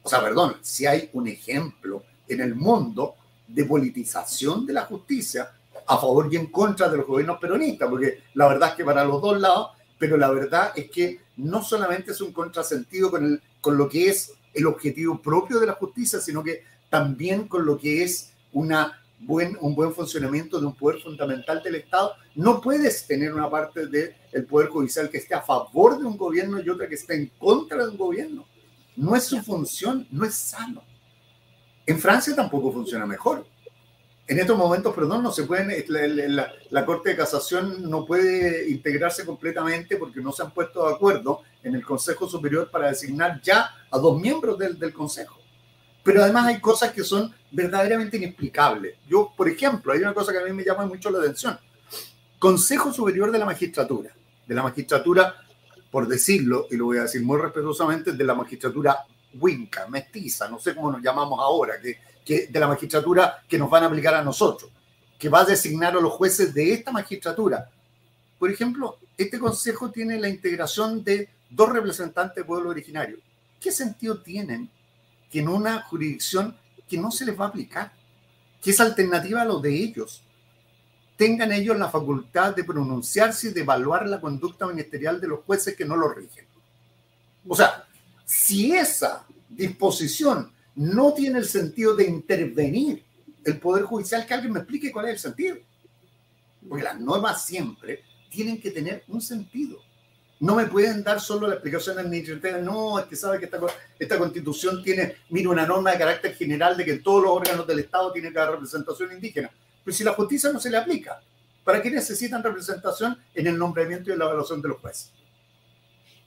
O 0.03 0.09
sea, 0.09 0.21
perdón, 0.21 0.57
si 0.61 0.85
hay 0.85 1.09
un 1.13 1.27
ejemplo 1.27 2.03
en 2.27 2.41
el 2.41 2.55
mundo 2.55 3.15
de 3.47 3.65
politización 3.65 4.65
de 4.65 4.73
la 4.73 4.85
justicia 4.85 5.51
a 5.87 5.97
favor 5.97 6.27
y 6.31 6.35
en 6.35 6.47
contra 6.47 6.89
de 6.89 6.97
los 6.97 7.07
gobiernos 7.07 7.39
peronistas, 7.39 7.89
porque 7.89 8.23
la 8.33 8.47
verdad 8.47 8.69
es 8.69 8.75
que 8.75 8.85
para 8.85 9.03
los 9.03 9.21
dos 9.21 9.39
lados, 9.39 9.71
pero 9.97 10.17
la 10.17 10.29
verdad 10.31 10.71
es 10.75 10.89
que 10.89 11.19
no 11.37 11.63
solamente 11.63 12.11
es 12.11 12.21
un 12.21 12.31
contrasentido 12.31 13.11
con, 13.11 13.41
con 13.61 13.77
lo 13.77 13.87
que 13.87 14.09
es 14.09 14.33
el 14.53 14.67
objetivo 14.67 15.21
propio 15.21 15.59
de 15.59 15.67
la 15.67 15.73
justicia, 15.73 16.19
sino 16.19 16.43
que 16.43 16.63
también 16.89 17.47
con 17.47 17.65
lo 17.65 17.77
que 17.77 18.03
es 18.03 18.31
una 18.53 19.01
buen, 19.19 19.57
un 19.62 19.75
buen 19.75 19.93
funcionamiento 19.93 20.60
de 20.60 20.67
un 20.67 20.75
poder 20.75 21.01
fundamental 21.01 21.62
del 21.63 21.75
Estado. 21.75 22.13
No 22.36 22.62
puedes 22.62 23.07
tener 23.07 23.34
una 23.34 23.50
parte 23.50 23.88
del 23.88 24.45
Poder 24.45 24.69
Judicial 24.69 25.10
que 25.10 25.17
esté 25.17 25.36
a 25.36 25.41
favor 25.41 25.98
de 25.98 26.05
un 26.05 26.17
gobierno 26.17 26.62
y 26.62 26.69
otra 26.69 26.88
que 26.88 26.95
esté 26.95 27.15
en 27.15 27.31
contra 27.38 27.84
de 27.86 27.91
un 27.91 27.98
gobierno. 27.98 28.45
No 28.95 29.15
es 29.15 29.25
su 29.25 29.41
función, 29.41 30.07
no 30.12 30.25
es 30.25 30.36
sano. 30.36 30.84
En 31.86 32.00
Francia 32.00 32.36
tampoco 32.36 32.72
funciona 32.72 33.05
mejor. 33.05 33.45
En 34.27 34.39
estos 34.39 34.57
momentos, 34.57 34.95
perdón, 34.95 35.22
no 35.22 35.31
se 35.31 35.43
pueden, 35.43 35.72
la, 35.88 36.51
la, 36.72 36.86
Corte 36.86 37.10
de 37.10 37.15
Casación 37.15 37.88
no 37.88 38.07
puede 38.07 38.67
integrarse 38.72 39.24
completamente 39.24 39.98
porque 39.98 40.19
no 40.19 40.31
se 40.31 40.41
han 40.41 40.50
puesto 40.50 40.88
de 40.88 40.95
acuerdo 40.95 41.41
en 41.62 41.75
el 41.75 41.86
Consejo 41.86 42.27
Superior 42.27 42.72
para 42.72 42.88
designar 42.88 43.39
ya 43.43 43.69
a 43.91 44.00
dos 44.00 44.19
miembros 44.19 44.57
del, 44.57 44.79
del 44.79 44.93
Consejo. 44.93 45.44
Pero 46.05 46.24
además 46.24 46.45
hay 46.45 46.62
cosas 46.62 46.93
que 46.93 47.03
son 47.03 47.33
verdaderamente 47.51 48.15
inexplicables. 48.15 48.95
Yo, 49.09 49.33
por 49.35 49.50
ejemplo, 49.50 49.91
hay 49.91 50.00
una 50.00 50.13
cosa 50.13 50.31
que 50.31 50.38
a 50.38 50.45
mí 50.45 50.53
me 50.53 50.63
llama 50.63 50.85
mucho 50.85 51.09
la 51.09 51.19
atención. 51.19 51.59
Consejo 52.39 52.93
Superior 52.93 53.29
de 53.29 53.39
la 53.39 53.45
Magistratura. 53.45 54.12
De 54.47 54.55
la 54.55 54.62
magistratura, 54.62 55.35
por 55.89 56.07
decirlo, 56.07 56.67
y 56.69 56.77
lo 56.77 56.85
voy 56.85 57.00
a 57.00 57.03
decir 57.03 57.24
muy 57.24 57.41
respetuosamente, 57.41 58.13
de 58.13 58.24
la 58.24 58.35
magistratura 58.35 59.00
winca, 59.33 59.88
mestiza, 59.88 60.47
no 60.47 60.59
sé 60.59 60.74
cómo 60.75 60.91
nos 60.91 61.01
llamamos 61.01 61.39
ahora, 61.39 61.81
que 61.81 61.97
que, 62.25 62.47
de 62.47 62.59
la 62.59 62.67
magistratura 62.67 63.43
que 63.47 63.57
nos 63.57 63.69
van 63.69 63.83
a 63.83 63.85
aplicar 63.85 64.15
a 64.15 64.24
nosotros, 64.24 64.71
que 65.17 65.29
va 65.29 65.41
a 65.41 65.45
designar 65.45 65.95
a 65.95 66.01
los 66.01 66.12
jueces 66.13 66.53
de 66.53 66.74
esta 66.74 66.91
magistratura. 66.91 67.69
Por 68.39 68.51
ejemplo, 68.51 68.97
este 69.15 69.39
consejo 69.39 69.91
tiene 69.91 70.19
la 70.19 70.27
integración 70.27 71.03
de 71.03 71.29
dos 71.50 71.69
representantes 71.69 72.35
de 72.35 72.43
pueblo 72.43 72.71
originario. 72.71 73.17
¿Qué 73.62 73.71
sentido 73.71 74.21
tienen 74.21 74.69
que 75.35 75.41
en 75.41 75.49
una 75.49 75.81
jurisdicción 75.81 76.55
que 76.87 76.97
no 76.97 77.11
se 77.11 77.25
les 77.25 77.37
va 77.37 77.43
a 77.43 77.47
aplicar, 77.49 77.91
que 78.61 78.71
es 78.71 78.79
alternativa 78.79 79.41
a 79.41 79.45
lo 79.45 79.59
de 79.59 79.75
ellos, 79.75 80.23
tengan 81.17 81.51
ellos 81.51 81.77
la 81.77 81.89
facultad 81.89 82.55
de 82.55 82.63
pronunciarse 82.63 83.49
y 83.49 83.51
de 83.51 83.59
evaluar 83.59 84.07
la 84.07 84.21
conducta 84.21 84.65
ministerial 84.65 85.19
de 85.19 85.27
los 85.27 85.41
jueces 85.41 85.75
que 85.75 85.83
no 85.83 85.97
lo 85.97 86.07
rigen? 86.07 86.45
O 87.45 87.53
sea, 87.53 87.85
si 88.23 88.71
esa 88.71 89.25
disposición 89.49 90.53
no 90.73 91.13
tiene 91.13 91.39
el 91.39 91.45
sentido 91.45 91.97
de 91.97 92.05
intervenir 92.05 93.03
el 93.43 93.59
Poder 93.59 93.83
Judicial, 93.83 94.25
que 94.25 94.35
alguien 94.35 94.53
me 94.53 94.59
explique 94.59 94.89
cuál 94.89 95.07
es 95.07 95.15
el 95.15 95.19
sentido. 95.19 95.57
Porque 96.69 96.85
las 96.85 96.97
normas 96.97 97.45
siempre 97.45 98.05
tienen 98.29 98.61
que 98.61 98.71
tener 98.71 99.03
un 99.09 99.19
sentido. 99.19 99.81
No 100.45 100.53
me 100.53 100.67
pueden 100.67 101.03
dar 101.03 101.19
solo 101.19 101.47
la 101.47 101.55
explicación 101.55 101.97
administrativa, 101.97 102.59
no, 102.59 102.99
es 102.99 103.05
que 103.05 103.15
sabe 103.15 103.39
que 103.39 103.45
esta, 103.45 103.59
esta 103.97 104.19
constitución 104.19 104.83
tiene, 104.83 105.15
mira, 105.29 105.49
una 105.49 105.65
norma 105.65 105.91
de 105.91 105.97
carácter 105.97 106.35
general 106.35 106.77
de 106.77 106.85
que 106.85 106.97
todos 106.99 107.23
los 107.23 107.31
órganos 107.31 107.65
del 107.65 107.79
Estado 107.79 108.11
tienen 108.11 108.31
que 108.31 108.37
dar 108.37 108.51
representación 108.51 109.11
indígena. 109.11 109.49
Pero 109.83 109.97
si 109.97 110.03
la 110.03 110.13
justicia 110.13 110.51
no 110.53 110.59
se 110.59 110.69
le 110.69 110.77
aplica, 110.77 111.19
¿para 111.63 111.81
qué 111.81 111.89
necesitan 111.89 112.43
representación 112.43 113.17
en 113.33 113.47
el 113.47 113.57
nombramiento 113.57 114.13
y 114.13 114.17
la 114.17 114.25
evaluación 114.25 114.61
de 114.61 114.67
los 114.67 114.77
jueces? 114.77 115.11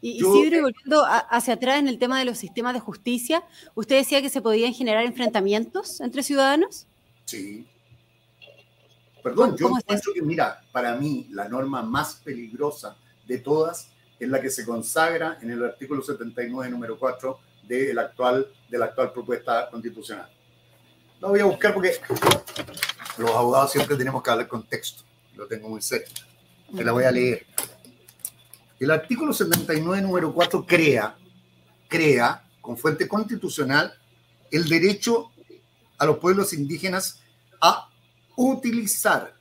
Y 0.01 0.17
Isidro, 0.17 0.63
volviendo 0.63 1.05
hacia 1.07 1.55
atrás 1.55 1.79
en 1.79 1.87
el 1.87 2.01
tema 2.01 2.19
de 2.19 2.25
los 2.25 2.39
sistemas 2.39 2.75
de 2.75 2.81
justicia, 2.81 3.45
¿usted 3.77 3.99
decía 3.99 4.21
que 4.21 4.31
se 4.31 4.43
podían 4.43 4.75
generar 4.75 5.05
enfrentamientos 5.05 6.01
entre 6.01 6.25
ciudadanos? 6.25 6.89
Sí. 7.25 7.69
Perdón, 9.23 9.57
yo 9.57 9.69
encuentro 9.69 10.13
que, 10.13 10.23
mira, 10.23 10.61
para 10.73 10.97
mí 10.97 11.29
la 11.31 11.49
norma 11.49 11.83
más 11.83 12.17
peligrosa 12.25 12.97
de 13.29 13.39
todas 13.39 13.93
en 14.21 14.31
la 14.31 14.41
que 14.41 14.51
se 14.51 14.65
consagra 14.65 15.39
en 15.41 15.51
el 15.51 15.65
artículo 15.65 16.03
79, 16.03 16.71
número 16.71 16.99
4 16.99 17.39
de, 17.63 17.95
actual, 17.99 18.49
de 18.69 18.79
la 18.79 18.87
actual 18.87 19.13
propuesta 19.13 19.69
constitucional. 19.71 20.29
No 21.21 21.29
voy 21.29 21.41
a 21.41 21.45
buscar 21.45 21.75
porque 21.75 22.01
los 23.19 23.31
abogados 23.31 23.73
siempre 23.73 23.97
tenemos 23.97 24.23
que 24.23 24.31
hablar 24.31 24.49
contexto. 24.49 25.03
Lo 25.37 25.47
tengo 25.47 25.69
muy 25.69 25.83
cerca. 25.83 26.11
Me 26.73 26.85
la 26.85 26.93
voy 26.93 27.05
a 27.05 27.11
leer. 27.11 27.47
El 28.79 28.91
artículo 28.91 29.33
79, 29.33 30.03
número 30.03 30.33
4, 30.33 30.65
crea, 30.65 31.17
crea, 31.89 32.45
con 32.61 32.77
fuente 32.77 33.09
constitucional, 33.09 33.93
el 34.51 34.69
derecho 34.69 35.33
a 35.99 36.07
los 36.07 36.19
pueblos 36.19 36.53
indígenas 36.53 37.21
a 37.61 37.89
utilizar 38.37 39.35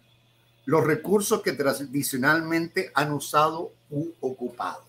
los 0.66 0.84
recursos 0.84 1.42
que 1.42 1.54
tradicionalmente 1.54 2.92
han 2.96 3.12
usado 3.12 3.72
u 3.90 4.12
ocupado. 4.22 4.86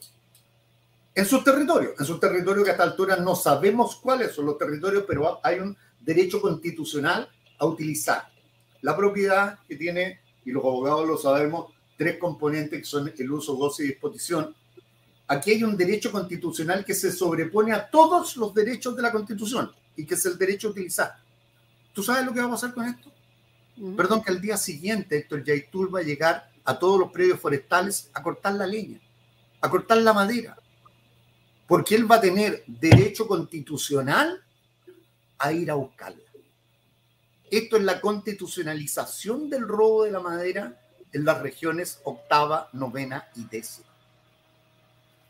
En 1.15 1.27
sus 1.27 1.43
territorios, 1.43 1.95
en 1.99 2.07
sus 2.07 2.21
territorios 2.21 2.65
que 2.65 2.71
a 2.71 2.75
esta 2.75 2.85
altura 2.85 3.17
no 3.17 3.35
sabemos 3.35 3.97
cuáles 3.97 4.33
son 4.33 4.47
los 4.47 4.57
territorios, 4.57 5.05
pero 5.07 5.41
hay 5.43 5.59
un 5.59 5.77
derecho 6.01 6.41
constitucional 6.41 7.29
a 7.59 7.67
utilizar 7.67 8.29
la 8.83 8.97
propiedad 8.97 9.59
que 9.67 9.77
tiene, 9.77 10.21
y 10.45 10.53
los 10.53 10.65
abogados 10.65 11.07
lo 11.07 11.19
sabemos, 11.19 11.73
tres 11.97 12.19
componentes 12.19 12.79
que 12.79 12.85
son 12.85 13.13
el 13.17 13.31
uso, 13.33 13.57
goce 13.57 13.85
y 13.85 13.89
disposición. 13.89 14.55
Aquí 15.27 15.51
hay 15.51 15.65
un 15.65 15.77
derecho 15.77 16.11
constitucional 16.13 16.85
que 16.85 16.95
se 16.95 17.13
sobrepone 17.13 17.73
a 17.73 17.91
todos 17.91 18.37
los 18.37 18.55
derechos 18.55 18.97
de 18.97 19.03
la 19.03 19.13
Constitución 19.13 19.71
y 19.97 20.07
que 20.07 20.15
es 20.15 20.25
el 20.25 20.39
derecho 20.39 20.69
a 20.69 20.71
utilizar. 20.71 21.17
¿Tú 21.93 22.03
sabes 22.03 22.25
lo 22.25 22.33
que 22.33 22.41
va 22.41 22.47
a 22.47 22.51
pasar 22.51 22.73
con 22.73 22.87
esto? 22.87 23.13
Perdón, 23.97 24.23
que 24.23 24.31
al 24.31 24.41
día 24.41 24.57
siguiente 24.57 25.19
Héctor 25.19 25.45
Yaitul 25.45 25.95
va 25.95 25.99
a 25.99 26.05
llegar 26.05 26.48
a 26.69 26.79
todos 26.79 27.01
los 27.01 27.11
predios 27.11 27.41
forestales 27.41 28.11
a 28.13 28.23
cortar 28.23 28.53
la 28.53 28.67
leña, 28.67 29.01
a 29.63 29.71
cortar 29.71 29.97
la 29.97 30.13
madera, 30.13 30.55
porque 31.67 31.95
él 31.95 32.11
va 32.11 32.17
a 32.17 32.21
tener 32.21 32.63
derecho 32.67 33.27
constitucional 33.27 34.45
a 35.39 35.51
ir 35.51 35.71
a 35.71 35.77
buscarla. 35.77 36.21
Esto 37.51 37.79
es 37.79 37.85
la 37.85 38.03
constitucionalización 38.03 39.49
del 39.49 39.67
robo 39.67 40.05
de 40.05 40.11
la 40.11 40.21
madera 40.21 40.79
en 41.11 41.25
las 41.25 41.41
regiones 41.41 42.01
octava, 42.05 42.69
novena 42.75 43.27
y 43.35 43.45
décima. 43.45 43.89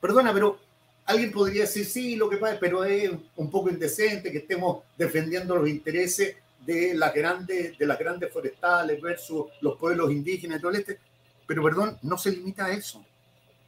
Perdona, 0.01 0.33
pero 0.35 0.59
alguien 1.05 1.31
podría 1.31 1.63
decir, 1.63 1.87
sí, 1.87 2.17
lo 2.17 2.29
que 2.29 2.39
pasa, 2.39 2.59
pero 2.59 2.83
es 2.85 3.13
un 3.37 3.49
poco 3.49 3.71
indecente 3.71 4.33
que 4.33 4.39
estemos 4.39 4.83
defendiendo 4.97 5.55
los 5.55 5.69
intereses 5.69 6.35
de 6.67 6.95
las 6.95 7.15
grandes, 7.15 7.79
de 7.79 7.87
las 7.87 7.97
grandes 7.97 8.33
forestales 8.33 9.01
versus 9.01 9.47
los 9.61 9.79
pueblos 9.79 10.11
indígenas 10.11 10.59
y 10.59 10.61
todo 10.61 10.73
el 10.73 10.81
este. 10.81 10.99
Pero 11.49 11.63
perdón, 11.63 11.99
no 12.03 12.19
se 12.19 12.31
limita 12.31 12.67
a 12.67 12.73
eso. 12.73 13.03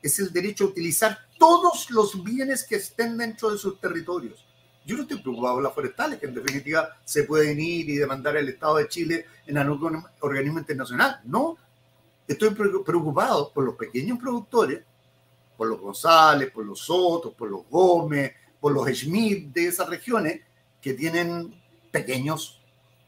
Es 0.02 0.18
el 0.18 0.30
derecho 0.32 0.64
a 0.64 0.66
utilizar 0.68 1.18
todos 1.38 1.90
los 1.90 2.22
bienes 2.22 2.64
que 2.64 2.76
estén 2.76 3.16
dentro 3.16 3.50
de 3.50 3.56
sus 3.56 3.80
territorios. 3.80 4.44
Yo 4.84 4.96
no 4.96 5.02
estoy 5.02 5.18
preocupado 5.22 5.54
por 5.54 5.62
las 5.62 5.74
forestales, 5.74 6.20
que 6.20 6.26
en 6.26 6.34
definitiva 6.34 6.98
se 7.04 7.24
pueden 7.24 7.58
ir 7.58 7.88
y 7.88 7.96
demandar 7.96 8.36
al 8.36 8.48
Estado 8.48 8.76
de 8.76 8.88
Chile 8.88 9.26
en 9.46 9.56
algún 9.56 10.04
organismo 10.20 10.58
internacional. 10.58 11.20
No, 11.24 11.56
estoy 12.28 12.50
preocupado 12.50 13.50
por 13.50 13.64
los 13.64 13.76
pequeños 13.76 14.18
productores, 14.18 14.82
por 15.56 15.68
los 15.68 15.80
González, 15.80 16.50
por 16.50 16.66
los 16.66 16.80
Sotos, 16.80 17.32
por 17.32 17.50
los 17.50 17.66
Gómez, 17.70 18.32
por 18.60 18.72
los 18.72 18.86
Schmidt 18.90 19.54
de 19.54 19.68
esas 19.68 19.88
regiones 19.88 20.42
que 20.82 20.92
tienen 20.92 21.54
pequeños, 21.90 22.60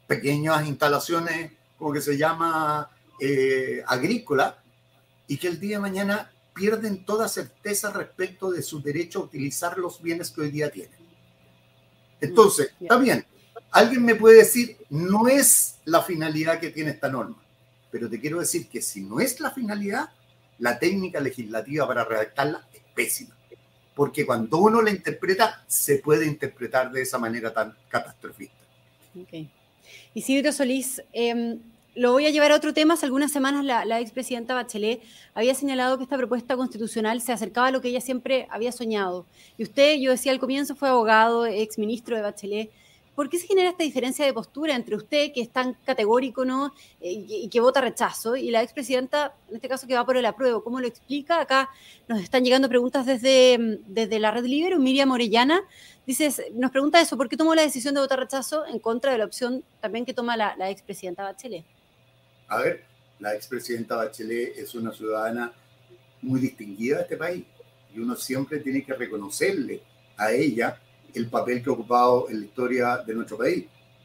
pequeñas 0.07 0.67
instalaciones, 0.67 1.53
como 1.77 1.93
que 1.93 2.01
se 2.01 2.17
llama, 2.17 2.91
eh, 3.21 3.83
agrícola, 3.87 4.62
y 5.27 5.37
que 5.37 5.49
el 5.49 5.61
día 5.61 5.77
de 5.77 5.83
mañana 5.83 6.33
pierden 6.55 7.05
toda 7.05 7.29
certeza 7.29 7.93
respecto 7.93 8.51
de 8.51 8.63
su 8.63 8.83
derecho 8.83 9.21
a 9.21 9.25
utilizar 9.25 9.79
los 9.79 10.03
bienes 10.03 10.31
que 10.31 10.43
hoy 10.43 10.51
día 10.51 10.71
tienen. 10.71 11.01
Entonces, 12.21 12.73
está 12.81 12.99
bien, 12.99 13.27
alguien 13.71 14.05
me 14.05 14.15
puede 14.15 14.39
decir, 14.39 14.77
no 14.91 15.29
es 15.29 15.79
la 15.85 16.03
finalidad 16.03 16.61
que 16.61 16.71
tiene 16.71 16.91
esta 16.91 17.09
norma, 17.09 17.43
pero 17.91 18.09
te 18.09 18.21
quiero 18.21 18.41
decir 18.41 18.69
que 18.69 18.81
si 18.81 19.03
no 19.03 19.19
es 19.19 19.41
la 19.41 19.51
finalidad, 19.51 20.11
la 20.59 20.79
técnica 20.79 21.19
legislativa 21.19 21.87
para 21.89 22.05
redactarla 22.05 22.69
es 22.73 22.83
pésima, 22.95 23.37
porque 23.97 24.25
cuando 24.25 24.59
uno 24.59 24.81
la 24.83 24.91
interpreta, 24.91 25.65
se 25.67 25.99
puede 25.99 26.27
interpretar 26.27 26.93
de 26.93 27.03
esa 27.03 27.19
manera 27.19 27.53
tan 27.53 27.75
catastrofista. 27.89 28.55
Okay. 29.21 29.51
Isidro 30.15 30.53
Solís, 30.53 31.03
eh, 31.13 31.59
lo 31.95 32.13
voy 32.13 32.27
a 32.27 32.31
llevar 32.31 32.53
a 32.53 32.57
otro 32.57 32.73
tema. 32.73 32.95
Hace 32.95 33.07
algunas 33.07 33.33
semanas 33.33 33.65
la, 33.65 33.85
la 33.85 34.01
expresidenta 34.01 34.55
Bachelet 34.55 35.03
había 35.35 35.55
señalado 35.55 35.99
que 35.99 36.05
esta 36.05 36.17
propuesta 36.17 36.57
constitucional 36.57 37.21
se 37.21 37.33
acercaba 37.33 37.69
a 37.69 37.71
lo 37.71 37.81
que 37.81 37.89
ella 37.89 38.01
siempre 38.01 38.47
había 38.51 38.73
soñado. 38.73 39.27
Y 39.59 39.65
usted, 39.65 39.97
yo 39.99 40.11
decía 40.11 40.33
al 40.33 40.39
comienzo, 40.39 40.75
fue 40.75 40.89
abogado, 40.89 41.47
exministro 41.47 42.17
de 42.17 42.23
Bachelet. 42.23 42.71
¿Por 43.15 43.29
qué 43.29 43.39
se 43.39 43.47
genera 43.47 43.69
esta 43.69 43.85
diferencia 43.85 44.25
de 44.25 44.33
postura 44.33 44.75
entre 44.75 44.97
usted, 44.97 45.33
que 45.35 45.43
es 45.43 45.51
tan 45.51 45.75
categórico 45.85 46.47
¿no? 46.47 46.73
Eh, 47.03 47.27
y, 47.29 47.49
que 47.49 47.61
vota 47.61 47.83
rechazo, 47.83 48.37
y 48.37 48.51
la 48.51 48.63
expresidenta, 48.63 49.35
en 49.51 49.57
este 49.57 49.69
caso, 49.69 49.87
que 49.87 49.95
va 49.95 50.07
por 50.07 50.17
el 50.17 50.25
apruebo? 50.25 50.65
¿Cómo 50.65 50.81
lo 50.81 50.87
explica? 50.87 51.39
Acá 51.39 51.69
nos 52.09 52.23
están 52.23 52.43
llegando 52.43 52.71
preguntas 52.71 53.05
desde, 53.05 53.81
desde 53.87 54.19
la 54.19 54.31
Red 54.31 54.47
Libre. 54.47 54.79
Miriam 54.79 55.11
Orellana 55.11 55.61
dice, 56.07 56.33
nos 56.55 56.71
pregunta 56.71 57.03
eso, 57.03 57.19
¿por 57.19 57.29
qué 57.29 57.37
tomó 57.37 57.55
la 57.55 57.63
decisión 57.63 57.95
de 57.95 58.01
votar 58.01 58.19
rechazo 58.19 58.65
en 58.67 58.79
contra 58.79 59.13
de 59.13 59.19
la 59.19 59.27
opción 59.27 59.63
también 59.81 60.07
que 60.07 60.15
toma 60.15 60.39
la, 60.39 60.57
la 60.57 60.71
expresidenta 60.71 61.23
Bachelet? 61.23 61.67
A 62.53 62.59
ver, 62.59 62.85
la 63.21 63.35
expresidenta 63.35 63.97
Bachelet 63.97 64.59
es 64.59 64.75
una 64.75 64.93
ciudadana 64.93 65.55
muy 66.21 66.39
distinguida 66.39 66.97
de 66.97 67.03
este 67.05 67.17
país 67.17 67.47
y 67.95 67.99
uno 67.99 68.15
siempre 68.15 68.59
tiene 68.59 68.85
que 68.85 68.93
reconocerle 68.93 69.81
a 70.19 70.33
ella 70.33 70.79
el 71.15 71.31
papel 71.31 71.63
que 71.63 71.71
ha 71.71 71.73
ocupado 71.73 72.29
en 72.29 72.41
la 72.41 72.45
historia 72.45 72.99
de 72.99 73.15
nuestro 73.15 73.39
país. 73.39 73.65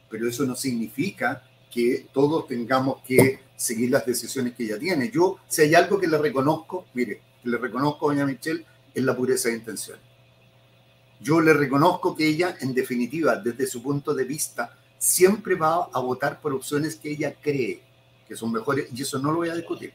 Pero 0.10 0.29
eso 0.29 0.45
no 0.45 0.55
significa 0.55 1.43
que 1.69 2.07
todos 2.13 2.47
tengamos 2.47 3.01
que 3.05 3.41
seguir 3.57 3.91
las 3.91 4.05
decisiones 4.05 4.53
que 4.55 4.63
ella 4.63 4.79
tiene. 4.79 5.12
Yo, 5.12 5.39
si 5.49 5.63
hay 5.63 5.75
algo 5.75 5.99
que 5.99 6.07
le 6.07 6.17
reconozco, 6.17 6.86
mire, 6.93 7.19
que 7.43 7.49
le 7.49 7.57
reconozco 7.57 8.10
a 8.10 8.13
doña 8.13 8.25
Michelle, 8.25 8.65
es 8.93 9.03
la 9.03 9.13
pureza 9.13 9.49
de 9.49 9.55
intención. 9.55 9.99
Yo 11.19 11.41
le 11.41 11.51
reconozco 11.51 12.15
que 12.15 12.25
ella, 12.25 12.55
en 12.62 12.73
definitiva, 12.73 13.36
desde 13.36 13.67
su 13.67 13.83
punto 13.83 14.13
de 14.13 14.23
vista, 14.23 14.73
siempre 14.97 15.55
va 15.55 15.89
a 15.91 15.99
votar 15.99 16.39
por 16.39 16.53
opciones 16.53 16.95
que 16.95 17.12
ella 17.12 17.36
cree 17.41 17.87
que 18.28 18.36
son 18.36 18.52
mejores, 18.52 18.90
y 18.94 19.02
eso 19.02 19.20
no 19.20 19.32
lo 19.32 19.38
voy 19.38 19.50
a 19.50 19.56
discutir. 19.56 19.94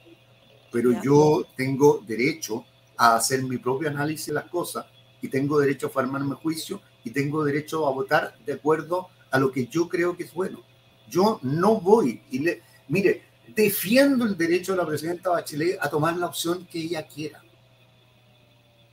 Pero 0.70 1.02
yo 1.02 1.46
tengo 1.56 2.02
derecho 2.06 2.64
a 2.96 3.16
hacer 3.16 3.42
mi 3.42 3.58
propio 3.58 3.88
análisis 3.88 4.26
de 4.26 4.34
las 4.34 4.48
cosas 4.48 4.86
y 5.20 5.28
tengo 5.28 5.58
derecho 5.58 5.88
a 5.88 5.90
formarme 5.90 6.34
juicio 6.36 6.80
y 7.04 7.10
tengo 7.10 7.44
derecho 7.44 7.86
a 7.86 7.92
votar 7.92 8.36
de 8.44 8.54
acuerdo 8.54 9.08
a 9.30 9.38
lo 9.38 9.50
que 9.50 9.66
yo 9.66 9.88
creo 9.88 10.16
que 10.16 10.24
es 10.24 10.32
bueno. 10.32 10.62
Yo 11.08 11.38
no 11.42 11.80
voy 11.80 12.22
y 12.30 12.38
le, 12.38 12.62
mire, 12.88 13.22
defiendo 13.54 14.24
el 14.24 14.36
derecho 14.36 14.72
de 14.72 14.78
la 14.78 14.86
presidenta 14.86 15.30
Bachelet 15.30 15.78
a 15.80 15.90
tomar 15.90 16.16
la 16.16 16.26
opción 16.26 16.66
que 16.66 16.78
ella 16.78 17.06
quiera. 17.06 17.42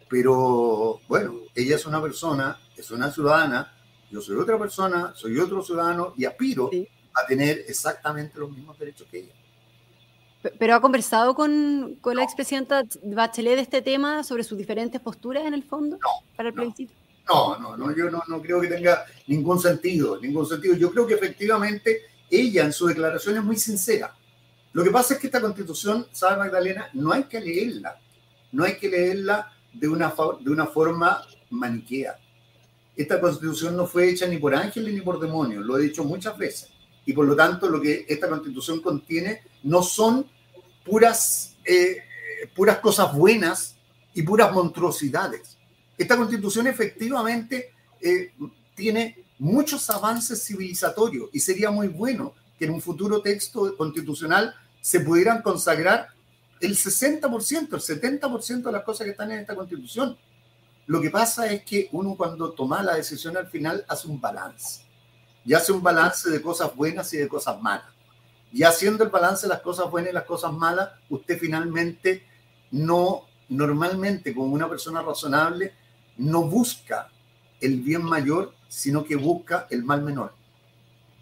Pero 0.10 0.99
bueno, 1.08 1.36
ella 1.54 1.75
es 1.75 1.86
una 1.86 2.02
persona, 2.02 2.60
es 2.75 2.89
una 2.91 3.12
ciudadana, 3.12 3.73
yo 4.10 4.21
soy 4.21 4.38
otra 4.38 4.58
persona, 4.58 5.13
soy 5.15 5.38
otro 5.38 5.62
ciudadano 5.62 6.13
y 6.17 6.25
aspiro 6.25 6.69
a 7.19 7.25
tener 7.27 7.65
exactamente 7.67 8.39
los 8.39 8.51
mismos 8.51 8.77
derechos 8.77 9.08
que 9.10 9.19
ella. 9.19 9.34
¿Pero 10.58 10.75
ha 10.75 10.82
conversado 10.82 11.36
con, 11.36 11.97
con 11.99 12.15
la 12.15 12.23
expresidenta 12.23 12.84
Bachelet 13.03 13.55
de 13.55 13.62
este 13.62 13.82
tema 13.82 14.23
sobre 14.23 14.43
sus 14.43 14.58
diferentes 14.58 15.01
posturas 15.01 15.45
en 15.45 15.53
el 15.53 15.63
fondo 15.63 15.97
no, 15.97 16.10
para 16.36 16.49
el 16.49 16.55
no, 16.55 16.73
No, 17.27 17.60
no, 17.60 17.77
no, 17.77 17.95
yo 17.95 18.10
no, 18.10 18.23
no 18.27 18.41
creo 18.41 18.62
que 18.62 18.67
tenga 18.67 19.05
ningún 19.27 19.60
sentido, 19.60 20.19
ningún 20.19 20.45
sentido. 20.45 20.75
Yo 20.75 20.91
creo 20.91 21.05
que 21.05 21.15
efectivamente 21.15 22.03
ella 22.29 22.63
en 22.63 22.71
su 22.71 22.88
declaración 22.88 23.36
es 23.36 23.43
muy 23.43 23.58
sincera. 23.58 24.15
Lo 24.71 24.84
que 24.84 24.91
pasa 24.91 25.15
es 25.15 25.19
que 25.19 25.27
esta 25.27 25.41
constitución, 25.41 26.08
sabe 26.12 26.38
Magdalena, 26.38 26.89
no 26.93 27.12
hay 27.12 27.23
que 27.25 27.41
leerla, 27.41 27.99
no 28.53 28.63
hay 28.63 28.77
que 28.77 28.88
leerla 28.88 29.51
de 29.73 29.89
una, 29.89 30.13
de 30.39 30.51
una 30.51 30.67
forma 30.67 31.21
maniquea. 31.49 32.17
Esta 32.95 33.19
constitución 33.19 33.75
no 33.75 33.86
fue 33.88 34.10
hecha 34.10 34.25
ni 34.25 34.38
por 34.38 34.55
ángeles 34.55 34.93
ni 34.93 35.01
por 35.01 35.19
demonios, 35.19 35.65
lo 35.65 35.77
he 35.77 35.82
dicho 35.82 36.03
muchas 36.05 36.38
veces 36.38 36.78
y 37.05 37.13
por 37.13 37.25
lo 37.25 37.35
tanto 37.35 37.69
lo 37.69 37.81
que 37.81 38.05
esta 38.07 38.29
constitución 38.29 38.81
contiene 38.81 39.41
no 39.63 39.81
son 39.81 40.25
puras, 40.85 41.55
eh, 41.65 41.97
puras 42.55 42.79
cosas 42.79 43.13
buenas 43.13 43.75
y 44.13 44.21
puras 44.21 44.51
monstruosidades. 44.51 45.57
Esta 45.97 46.17
constitución 46.17 46.67
efectivamente 46.67 47.73
eh, 48.01 48.31
tiene 48.75 49.25
muchos 49.38 49.89
avances 49.89 50.43
civilizatorios 50.43 51.29
y 51.33 51.39
sería 51.39 51.71
muy 51.71 51.88
bueno 51.88 52.33
que 52.57 52.65
en 52.65 52.71
un 52.71 52.81
futuro 52.81 53.21
texto 53.21 53.75
constitucional 53.77 54.53
se 54.81 54.99
pudieran 54.99 55.41
consagrar 55.41 56.09
el 56.59 56.75
60%, 56.75 57.73
el 57.73 58.19
70% 58.19 58.63
de 58.63 58.71
las 58.71 58.83
cosas 58.83 59.05
que 59.05 59.12
están 59.12 59.31
en 59.31 59.39
esta 59.39 59.55
constitución. 59.55 60.17
Lo 60.88 60.99
que 61.01 61.09
pasa 61.09 61.51
es 61.51 61.63
que 61.63 61.88
uno 61.91 62.15
cuando 62.15 62.51
toma 62.51 62.83
la 62.83 62.95
decisión 62.95 63.38
al 63.38 63.47
final 63.47 63.85
hace 63.88 64.07
un 64.07 64.19
balance 64.19 64.88
y 65.49 65.55
hace 65.55 65.71
un 65.71 65.81
balance 65.81 66.29
de 66.29 66.43
cosas 66.43 66.75
buenas 66.75 67.12
y 67.15 67.17
de 67.17 67.27
cosas 67.27 67.59
malas. 67.59 67.88
Y 68.53 68.62
haciendo 68.62 69.03
el 69.03 69.09
balance 69.09 69.47
de 69.47 69.49
las 69.49 69.62
cosas 69.62 69.89
buenas 69.89 70.12
y 70.12 70.13
las 70.13 70.25
cosas 70.25 70.53
malas, 70.53 70.91
usted 71.09 71.39
finalmente 71.39 72.23
no 72.69 73.23
normalmente 73.47 74.35
como 74.35 74.53
una 74.53 74.69
persona 74.69 75.01
razonable 75.01 75.73
no 76.17 76.43
busca 76.43 77.09
el 77.59 77.81
bien 77.81 78.03
mayor, 78.03 78.53
sino 78.67 79.03
que 79.03 79.15
busca 79.15 79.65
el 79.71 79.83
mal 79.83 80.03
menor. 80.03 80.35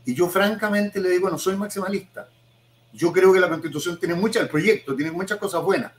Y 0.04 0.14
yo 0.14 0.28
francamente 0.28 1.00
le 1.00 1.10
digo, 1.10 1.30
no 1.30 1.38
soy 1.38 1.56
maximalista. 1.56 2.28
Yo 2.92 3.14
creo 3.14 3.32
que 3.32 3.40
la 3.40 3.48
constitución 3.48 3.98
tiene 3.98 4.16
muchas, 4.16 4.44
el 4.44 4.50
proyecto 4.50 4.94
tiene 4.94 5.14
muchas 5.14 5.38
cosas 5.38 5.64
buenas, 5.64 5.94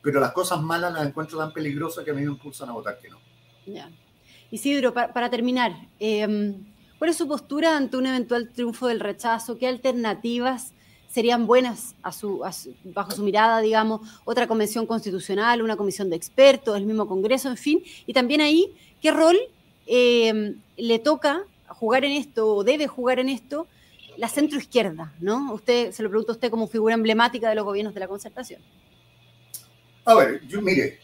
pero 0.00 0.20
las 0.20 0.32
cosas 0.32 0.58
malas 0.62 0.90
las 0.90 1.06
encuentro 1.06 1.36
tan 1.38 1.52
peligrosas 1.52 2.02
que 2.02 2.12
a 2.12 2.14
mí 2.14 2.22
me 2.22 2.32
impulsan 2.32 2.70
a 2.70 2.72
votar 2.72 2.98
que 2.98 3.10
no. 3.10 3.18
Ya. 3.66 3.90
Isidro, 4.50 4.94
para, 4.94 5.28
terminar, 5.28 5.72
em, 5.98 6.73
¿cuál 6.98 7.10
es 7.10 7.16
su 7.16 7.28
postura 7.28 7.76
ante 7.76 7.96
un 7.96 8.06
eventual 8.06 8.50
triunfo 8.50 8.86
del 8.86 9.00
rechazo? 9.00 9.58
¿Qué 9.58 9.66
alternativas 9.66 10.72
serían 11.08 11.46
buenas 11.46 11.94
bajo 12.02 13.12
su 13.12 13.22
mirada, 13.22 13.60
digamos, 13.60 14.00
otra 14.24 14.46
convención 14.46 14.86
constitucional, 14.86 15.62
una 15.62 15.76
comisión 15.76 16.10
de 16.10 16.16
expertos, 16.16 16.76
el 16.76 16.86
mismo 16.86 17.06
Congreso, 17.06 17.48
en 17.48 17.56
fin? 17.56 17.82
Y 18.06 18.12
también 18.12 18.40
ahí, 18.40 18.74
¿qué 19.00 19.10
rol 19.10 19.38
em, 19.86 20.56
le 20.76 20.98
toca 20.98 21.44
jugar 21.68 22.04
en 22.04 22.12
esto 22.12 22.56
o 22.56 22.64
debe 22.64 22.86
jugar 22.86 23.18
en 23.18 23.28
esto 23.28 23.66
la 24.16 24.28
centroizquierda, 24.28 25.12
¿no? 25.20 25.52
Usted, 25.52 25.92
se 25.92 26.02
lo 26.02 26.08
pregunto 26.08 26.32
a 26.32 26.34
usted 26.34 26.50
como 26.50 26.68
figura 26.68 26.94
emblemática 26.94 27.48
de 27.48 27.54
los 27.54 27.64
gobiernos 27.64 27.94
de 27.94 28.00
la 28.00 28.08
concertación. 28.08 28.60
A 30.04 30.14
ver, 30.14 30.46
yo 30.46 30.60
mire, 30.60 30.98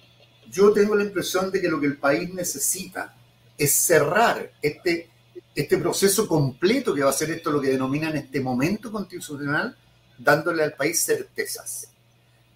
yo 0.51 0.73
tengo 0.73 0.95
la 0.95 1.05
impresión 1.05 1.51
de 1.51 1.61
que 1.61 1.69
lo 1.69 1.81
que 1.81 1.87
el 1.87 1.97
país 1.97 2.33
necesita 2.35 3.15
es 3.57 3.73
cerrar 3.73 4.53
este, 4.63 5.09
este 5.55 5.79
proceso 5.79 6.29
completo 6.29 6.95
que 6.95 7.03
va 7.03 7.11
a 7.11 7.15
ser 7.15 7.31
esto 7.31 7.51
lo 7.51 7.61
que 7.61 7.71
denominan 7.71 8.17
este 8.17 8.41
momento 8.41 8.93
constitucional, 8.93 9.77
dándole 10.19 10.63
al 10.63 10.75
país 10.75 11.01
certezas. 11.05 11.89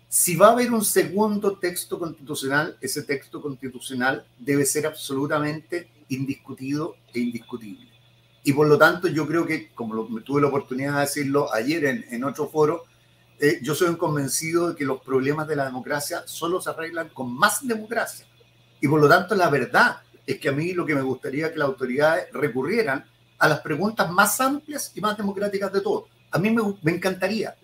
Si 0.08 0.36
va 0.36 0.48
a 0.48 0.52
haber 0.52 0.72
un 0.72 0.84
segundo 0.84 1.58
texto 1.58 1.98
constitucional, 1.98 2.76
ese 2.80 3.02
texto 3.02 3.42
constitucional 3.42 4.24
debe 4.38 4.64
ser 4.64 4.86
absolutamente 4.86 5.88
indiscutido 6.08 6.96
e 7.12 7.20
indiscutible. 7.20 7.88
Y 8.44 8.52
por 8.52 8.68
lo 8.68 8.78
tanto, 8.78 9.08
yo 9.08 9.26
creo 9.26 9.46
que, 9.46 9.70
como 9.72 10.06
tuve 10.20 10.42
la 10.42 10.48
oportunidad 10.48 10.94
de 10.94 11.00
decirlo 11.00 11.52
ayer 11.52 11.86
en, 11.86 12.04
en 12.10 12.24
otro 12.24 12.48
foro, 12.48 12.84
eh, 13.40 13.58
yo 13.62 13.74
soy 13.74 13.88
un 13.88 13.96
convencido 13.96 14.68
de 14.68 14.76
que 14.76 14.84
los 14.84 15.02
problemas 15.02 15.48
de 15.48 15.56
la 15.56 15.64
democracia 15.64 16.22
solo 16.26 16.60
se 16.60 16.70
arreglan 16.70 17.08
con 17.08 17.34
más 17.34 17.66
democracia. 17.66 18.26
Y 18.80 18.86
por 18.86 19.00
lo 19.00 19.08
tanto, 19.08 19.34
la 19.34 19.50
verdad 19.50 20.03
es 20.26 20.38
que 20.38 20.48
a 20.48 20.52
mí 20.52 20.72
lo 20.72 20.86
que 20.86 20.94
me 20.94 21.02
gustaría 21.02 21.52
que 21.52 21.58
las 21.58 21.68
autoridades 21.68 22.26
recurrieran 22.32 23.04
a 23.38 23.48
las 23.48 23.60
preguntas 23.60 24.10
más 24.10 24.40
amplias 24.40 24.92
y 24.94 25.00
más 25.00 25.16
democráticas 25.16 25.72
de 25.72 25.80
todos. 25.80 26.04
A 26.30 26.38
mí 26.38 26.50
me, 26.50 26.62
me 26.82 26.92
encantaría, 26.92 27.56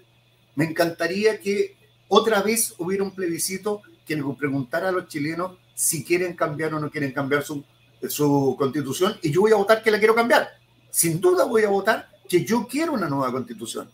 me 0.54 0.64
encantaría 0.64 1.40
que 1.40 1.76
otra 2.08 2.42
vez 2.42 2.74
hubiera 2.78 3.04
un 3.04 3.12
plebiscito 3.12 3.82
que 4.04 4.16
le 4.16 4.22
preguntara 4.36 4.88
a 4.88 4.92
los 4.92 5.08
chilenos 5.08 5.52
si 5.74 6.04
quieren 6.04 6.34
cambiar 6.34 6.74
o 6.74 6.80
no 6.80 6.90
quieren 6.90 7.12
cambiar 7.12 7.42
su, 7.42 7.64
su 8.08 8.56
constitución 8.58 9.16
y 9.22 9.30
yo 9.30 9.42
voy 9.42 9.52
a 9.52 9.56
votar 9.56 9.82
que 9.82 9.90
la 9.90 9.98
quiero 9.98 10.14
cambiar. 10.14 10.48
Sin 10.90 11.20
duda 11.20 11.44
voy 11.44 11.62
a 11.62 11.68
votar 11.68 12.10
que 12.28 12.44
yo 12.44 12.66
quiero 12.68 12.92
una 12.92 13.08
nueva 13.08 13.32
constitución 13.32 13.88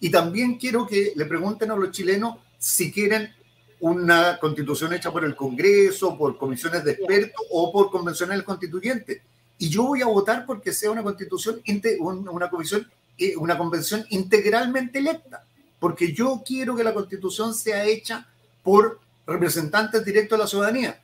y 0.00 0.10
también 0.10 0.56
quiero 0.56 0.86
que 0.86 1.12
le 1.16 1.24
pregunten 1.24 1.70
a 1.70 1.76
los 1.76 1.90
chilenos 1.90 2.36
si 2.58 2.92
quieren 2.92 3.34
una 3.80 4.38
constitución 4.38 4.92
hecha 4.92 5.12
por 5.12 5.24
el 5.24 5.36
Congreso, 5.36 6.16
por 6.16 6.38
comisiones 6.38 6.84
de 6.84 6.92
expertos 6.92 7.46
o 7.50 7.72
por 7.72 7.90
convencionales 7.90 8.44
constituyentes. 8.44 9.20
Y 9.58 9.68
yo 9.68 9.84
voy 9.84 10.02
a 10.02 10.06
votar 10.06 10.46
porque 10.46 10.72
sea 10.72 10.90
una 10.90 11.02
constitución, 11.02 11.62
una 11.98 12.50
comisión, 12.50 12.90
eh, 13.18 13.36
una 13.36 13.56
convención 13.56 14.04
integralmente 14.10 14.98
electa, 14.98 15.44
porque 15.78 16.12
yo 16.12 16.42
quiero 16.44 16.76
que 16.76 16.84
la 16.84 16.94
constitución 16.94 17.54
sea 17.54 17.84
hecha 17.84 18.26
por 18.62 19.00
representantes 19.26 20.04
directos 20.04 20.38
de 20.38 20.44
la 20.44 20.48
ciudadanía, 20.48 21.00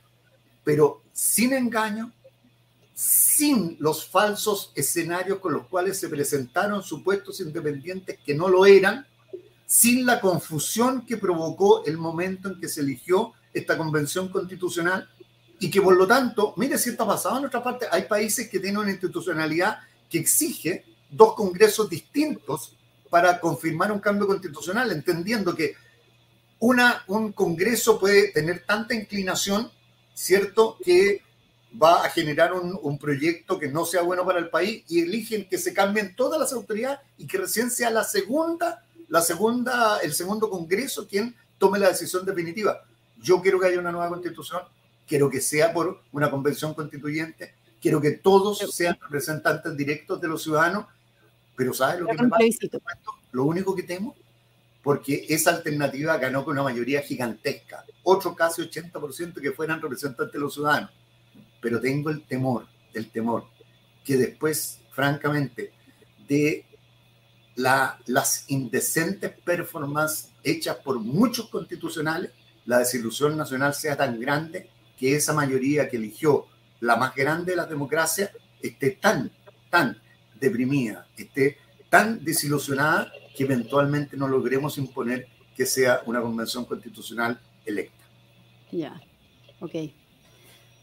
pero 0.63 1.01
sin 1.11 1.53
engaño, 1.53 2.11
sin 2.93 3.75
los 3.79 4.05
falsos 4.07 4.71
escenarios 4.75 5.39
con 5.39 5.53
los 5.53 5.67
cuales 5.67 5.99
se 5.99 6.09
presentaron 6.09 6.83
supuestos 6.83 7.39
independientes 7.39 8.19
que 8.23 8.35
no 8.35 8.47
lo 8.47 8.65
eran, 8.65 9.05
sin 9.73 10.05
la 10.05 10.21
confusión 10.21 11.03
que 11.03 11.17
provocó 11.17 11.83
el 11.85 11.97
momento 11.97 12.47
en 12.47 12.59
que 12.59 12.67
se 12.67 12.81
eligió 12.81 13.33
esta 13.51 13.75
convención 13.75 14.29
constitucional 14.29 15.09
y 15.59 15.71
que 15.71 15.81
por 15.81 15.97
lo 15.97 16.05
tanto, 16.05 16.53
mire 16.57 16.77
si 16.77 16.91
está 16.91 17.07
pasado 17.07 17.39
en 17.39 17.45
otra 17.45 17.63
parte, 17.63 17.87
hay 17.89 18.03
países 18.03 18.47
que 18.49 18.59
tienen 18.59 18.77
una 18.77 18.91
institucionalidad 18.91 19.79
que 20.11 20.19
exige 20.19 20.85
dos 21.09 21.33
congresos 21.33 21.89
distintos 21.89 22.77
para 23.09 23.39
confirmar 23.39 23.91
un 23.91 23.99
cambio 23.99 24.27
constitucional, 24.27 24.91
entendiendo 24.91 25.55
que 25.55 25.73
una, 26.59 27.03
un 27.07 27.31
congreso 27.31 27.99
puede 27.99 28.31
tener 28.31 28.65
tanta 28.67 28.93
inclinación, 28.93 29.71
¿cierto?, 30.13 30.77
que 30.85 31.23
va 31.81 32.05
a 32.05 32.09
generar 32.11 32.53
un, 32.53 32.99
proyecto 32.99 33.57
que 33.57 33.69
no 33.69 33.85
sea 33.85 34.03
bueno 34.03 34.23
para 34.23 34.37
el 34.37 34.51
país 34.51 34.83
y 34.87 35.01
eligen 35.01 35.49
que 35.49 35.57
se 35.57 35.73
cambien 35.73 36.15
todas 36.15 36.39
las 36.39 36.53
autoridades 36.53 36.99
y 37.17 37.25
que 37.25 37.39
recién 37.39 37.71
sea 37.71 37.89
la 37.89 38.03
segunda, 38.03 38.85
la 39.13 39.21
segunda, 39.21 39.99
el 39.99 40.11
segundo 40.11 40.49
Congreso 40.49 41.07
quien 41.07 41.35
tome 41.59 41.77
la 41.77 41.89
decisión 41.89 42.25
definitiva. 42.25 42.83
Yo 43.21 43.43
quiero 43.43 43.59
que 43.59 43.67
haya 43.67 43.79
una 43.79 43.91
nueva 43.91 44.09
constitución, 44.09 44.63
quiero 45.07 45.29
que 45.29 45.39
sea 45.39 45.71
por 45.71 46.01
una 46.11 46.31
convención 46.31 46.73
constituyente, 46.73 47.53
quiero 47.79 48.01
que 48.01 48.13
todos 48.13 48.57
sean 48.73 48.97
representantes 48.99 49.77
directos 49.77 50.19
de 50.19 50.27
los 50.27 50.41
ciudadanos, 50.41 50.87
pero 51.55 51.75
¿sabes 51.75 52.01
lo 52.01 52.07
que 52.07 52.23
me 52.23 52.27
pasa? 52.27 52.43
Lo 53.33 53.43
único 53.43 53.75
que 53.75 53.83
temo, 53.83 54.15
porque 54.81 55.27
esa 55.29 55.51
alternativa 55.51 56.17
ganó 56.17 56.43
con 56.43 56.53
una 56.53 56.63
mayoría 56.63 57.03
gigantesca, 57.03 57.85
otro 58.01 58.33
casi 58.33 58.63
80% 58.63 59.39
que 59.39 59.51
fueran 59.51 59.79
representantes 59.79 60.33
de 60.33 60.39
los 60.39 60.55
ciudadanos 60.55 60.89
pero 61.61 61.79
tengo 61.79 62.09
el 62.09 62.23
temor, 62.23 62.65
el 62.95 63.11
temor, 63.11 63.45
que 64.03 64.17
después, 64.17 64.81
francamente, 64.91 65.71
de 66.27 66.65
la, 67.55 67.99
las 68.05 68.45
indecentes 68.49 69.31
performances 69.31 70.31
hechas 70.43 70.77
por 70.77 70.99
muchos 70.99 71.49
constitucionales, 71.49 72.31
la 72.65 72.79
desilusión 72.79 73.37
nacional 73.37 73.73
sea 73.73 73.95
tan 73.95 74.19
grande 74.19 74.69
que 74.97 75.15
esa 75.15 75.33
mayoría 75.33 75.89
que 75.89 75.97
eligió 75.97 76.47
la 76.79 76.95
más 76.95 77.15
grande 77.15 77.51
de 77.51 77.57
las 77.57 77.69
democracias 77.69 78.31
esté 78.61 78.91
tan, 78.91 79.31
tan 79.69 79.97
deprimida, 80.39 81.07
esté 81.17 81.57
tan 81.89 82.23
desilusionada 82.23 83.11
que 83.35 83.43
eventualmente 83.43 84.17
no 84.17 84.27
logremos 84.27 84.77
imponer 84.77 85.27
que 85.55 85.65
sea 85.65 86.01
una 86.05 86.21
convención 86.21 86.65
constitucional 86.65 87.39
electa. 87.65 88.03
Ya, 88.71 88.99
ok. 89.59 89.75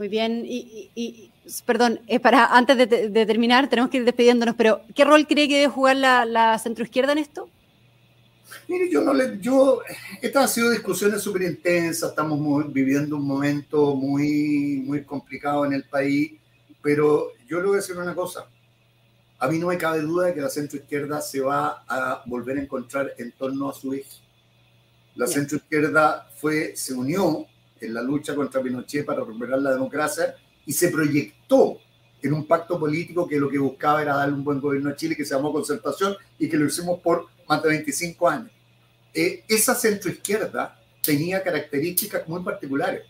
Muy 0.00 0.08
bien. 0.08 0.46
Y, 0.46 1.30
perdón, 1.66 2.00
es 2.06 2.20
para 2.20 2.56
antes 2.56 2.78
de, 2.78 3.26
terminar, 3.26 3.68
tenemos 3.68 3.90
que 3.90 3.98
ir 3.98 4.06
despidiéndonos, 4.06 4.54
pero 4.54 4.80
¿qué 4.94 5.04
rol 5.04 5.26
cree 5.26 5.46
que 5.46 5.58
debe 5.58 5.70
jugar 5.70 5.96
la, 5.96 6.24
la 6.24 6.58
centroizquierda 6.58 7.12
en 7.12 7.18
esto? 7.18 7.50
Mire, 8.66 8.90
yo 8.90 9.02
no 9.02 9.12
le, 9.12 9.38
yo, 9.40 9.82
estas 10.22 10.44
han 10.44 10.48
sido 10.48 10.70
discusiones 10.70 11.20
súper 11.20 11.42
intensas, 11.42 12.08
estamos 12.08 12.72
viviendo 12.72 13.16
un 13.16 13.26
momento 13.26 13.94
muy, 13.94 14.82
muy 14.86 15.04
complicado 15.04 15.66
en 15.66 15.74
el 15.74 15.84
país, 15.84 16.32
pero 16.80 17.32
yo 17.46 17.60
le 17.60 17.66
voy 17.66 17.74
a 17.74 17.80
decir 17.82 17.98
una 17.98 18.14
cosa. 18.14 18.46
A 19.38 19.48
mí 19.48 19.58
no 19.58 19.66
me 19.66 19.76
cabe 19.76 20.00
duda 20.00 20.28
de 20.28 20.34
que 20.34 20.40
la 20.40 20.48
centroizquierda 20.48 21.20
se 21.20 21.40
va 21.42 21.84
a 21.86 22.22
volver 22.24 22.56
a 22.56 22.62
encontrar 22.62 23.12
en 23.18 23.32
torno 23.32 23.68
a 23.68 23.74
su 23.74 23.92
eje. 23.92 24.16
La 25.14 25.26
centroizquierda 25.26 26.26
fue, 26.36 26.74
se 26.74 26.94
unió 26.94 27.46
en 27.80 27.94
la 27.94 28.02
lucha 28.02 28.34
contra 28.34 28.62
Pinochet 28.62 29.04
para 29.04 29.20
recuperar 29.20 29.58
la 29.60 29.72
democracia 29.72 30.34
y 30.66 30.72
se 30.72 30.88
proyectó 30.88 31.78
en 32.22 32.32
un 32.34 32.46
pacto 32.46 32.78
político 32.78 33.26
que 33.26 33.38
lo 33.38 33.48
que 33.48 33.58
buscaba 33.58 34.02
era 34.02 34.14
darle 34.14 34.34
un 34.34 34.44
buen 34.44 34.60
gobierno 34.60 34.90
a 34.90 34.96
Chile 34.96 35.16
que 35.16 35.24
se 35.24 35.34
llamó 35.34 35.52
concertación 35.52 36.16
y 36.38 36.48
que 36.48 36.56
lo 36.56 36.66
hicimos 36.66 37.00
por 37.00 37.26
más 37.48 37.62
de 37.62 37.68
25 37.70 38.28
años. 38.28 38.50
Eh, 39.14 39.44
esa 39.48 39.74
centroizquierda 39.74 40.78
tenía 41.02 41.42
características 41.42 42.28
muy 42.28 42.42
particulares. 42.42 43.02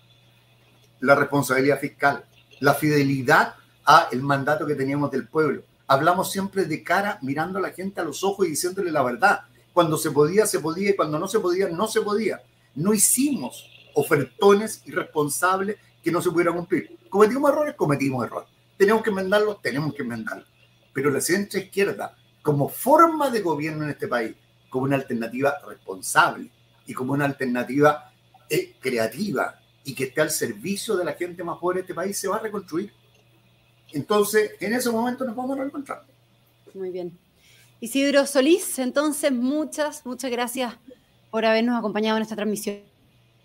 La 1.00 1.14
responsabilidad 1.14 1.80
fiscal, 1.80 2.24
la 2.60 2.74
fidelidad 2.74 3.54
a 3.84 4.08
el 4.12 4.22
mandato 4.22 4.66
que 4.66 4.74
teníamos 4.74 5.10
del 5.10 5.26
pueblo. 5.26 5.62
Hablamos 5.86 6.30
siempre 6.30 6.64
de 6.64 6.82
cara, 6.84 7.18
mirando 7.22 7.58
a 7.58 7.62
la 7.62 7.70
gente 7.70 8.00
a 8.00 8.04
los 8.04 8.22
ojos 8.22 8.46
y 8.46 8.50
diciéndole 8.50 8.92
la 8.92 9.02
verdad. 9.02 9.40
Cuando 9.72 9.96
se 9.96 10.10
podía, 10.10 10.46
se 10.46 10.60
podía 10.60 10.90
y 10.90 10.96
cuando 10.96 11.18
no 11.18 11.26
se 11.26 11.40
podía, 11.40 11.68
no 11.68 11.88
se 11.88 12.00
podía. 12.00 12.40
No 12.74 12.94
hicimos 12.94 13.69
ofertones 13.94 14.82
irresponsables 14.86 15.76
que 16.02 16.10
no 16.10 16.22
se 16.22 16.30
pudieran 16.30 16.56
cumplir. 16.56 16.98
¿Cometimos 17.08 17.50
errores? 17.50 17.74
Cometimos 17.74 18.24
errores. 18.24 18.48
¿Tenemos 18.76 19.02
que 19.02 19.10
enmendarlos? 19.10 19.60
Tenemos 19.60 19.94
que 19.94 20.02
enmendarlos. 20.02 20.48
Pero 20.92 21.10
la 21.10 21.20
centro 21.20 21.60
izquierda, 21.60 22.16
como 22.42 22.68
forma 22.68 23.30
de 23.30 23.40
gobierno 23.40 23.84
en 23.84 23.90
este 23.90 24.08
país, 24.08 24.34
como 24.68 24.84
una 24.84 24.96
alternativa 24.96 25.58
responsable 25.66 26.50
y 26.86 26.94
como 26.94 27.12
una 27.12 27.24
alternativa 27.24 28.12
eh, 28.48 28.76
creativa 28.80 29.60
y 29.84 29.94
que 29.94 30.04
esté 30.04 30.20
al 30.20 30.30
servicio 30.30 30.96
de 30.96 31.04
la 31.04 31.12
gente 31.12 31.44
más 31.44 31.58
pobre 31.58 31.76
de 31.76 31.80
este 31.82 31.94
país, 31.94 32.16
se 32.16 32.28
va 32.28 32.36
a 32.36 32.40
reconstruir. 32.40 32.92
Entonces, 33.92 34.52
en 34.60 34.72
ese 34.72 34.90
momento 34.90 35.24
nos 35.24 35.34
vamos 35.34 35.56
a 35.56 35.60
reencontrar. 35.60 36.04
Muy 36.74 36.90
bien. 36.90 37.18
Isidro 37.80 38.26
Solís, 38.26 38.78
entonces, 38.78 39.32
muchas, 39.32 40.04
muchas 40.04 40.30
gracias 40.30 40.74
por 41.30 41.44
habernos 41.44 41.78
acompañado 41.78 42.16
en 42.18 42.22
esta 42.22 42.36
transmisión. 42.36 42.89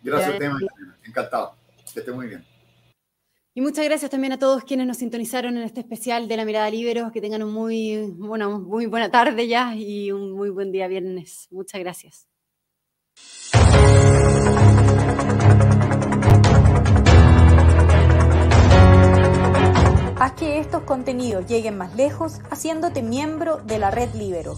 Gracias, 0.05 0.37
tema. 0.37 0.59
Encantado. 1.03 1.55
Que 1.93 1.99
esté 1.99 2.11
muy 2.11 2.27
bien. 2.27 2.45
Y 3.55 3.61
muchas 3.61 3.85
gracias 3.85 4.11
también 4.11 4.33
a 4.33 4.37
todos 4.37 4.63
quienes 4.63 4.85
nos 4.85 4.97
sintonizaron 4.97 5.57
en 5.57 5.63
este 5.63 5.79
especial 5.79 6.27
de 6.27 6.37
la 6.37 6.45
mirada 6.45 6.69
Libero. 6.69 7.11
Que 7.11 7.21
tengan 7.21 7.41
un 7.41 7.51
muy, 7.53 8.13
bueno, 8.17 8.59
muy 8.59 8.85
buena 8.85 9.09
tarde 9.09 9.47
ya 9.47 9.75
y 9.75 10.11
un 10.11 10.33
muy 10.33 10.49
buen 10.49 10.71
día 10.71 10.87
viernes. 10.87 11.47
Muchas 11.49 11.79
gracias. 11.79 12.27
Haz 20.17 20.33
que 20.33 20.59
estos 20.59 20.83
contenidos 20.83 21.45
lleguen 21.47 21.77
más 21.77 21.95
lejos 21.95 22.39
haciéndote 22.49 23.01
miembro 23.01 23.57
de 23.57 23.79
la 23.79 23.89
red 23.89 24.13
Libero. 24.15 24.55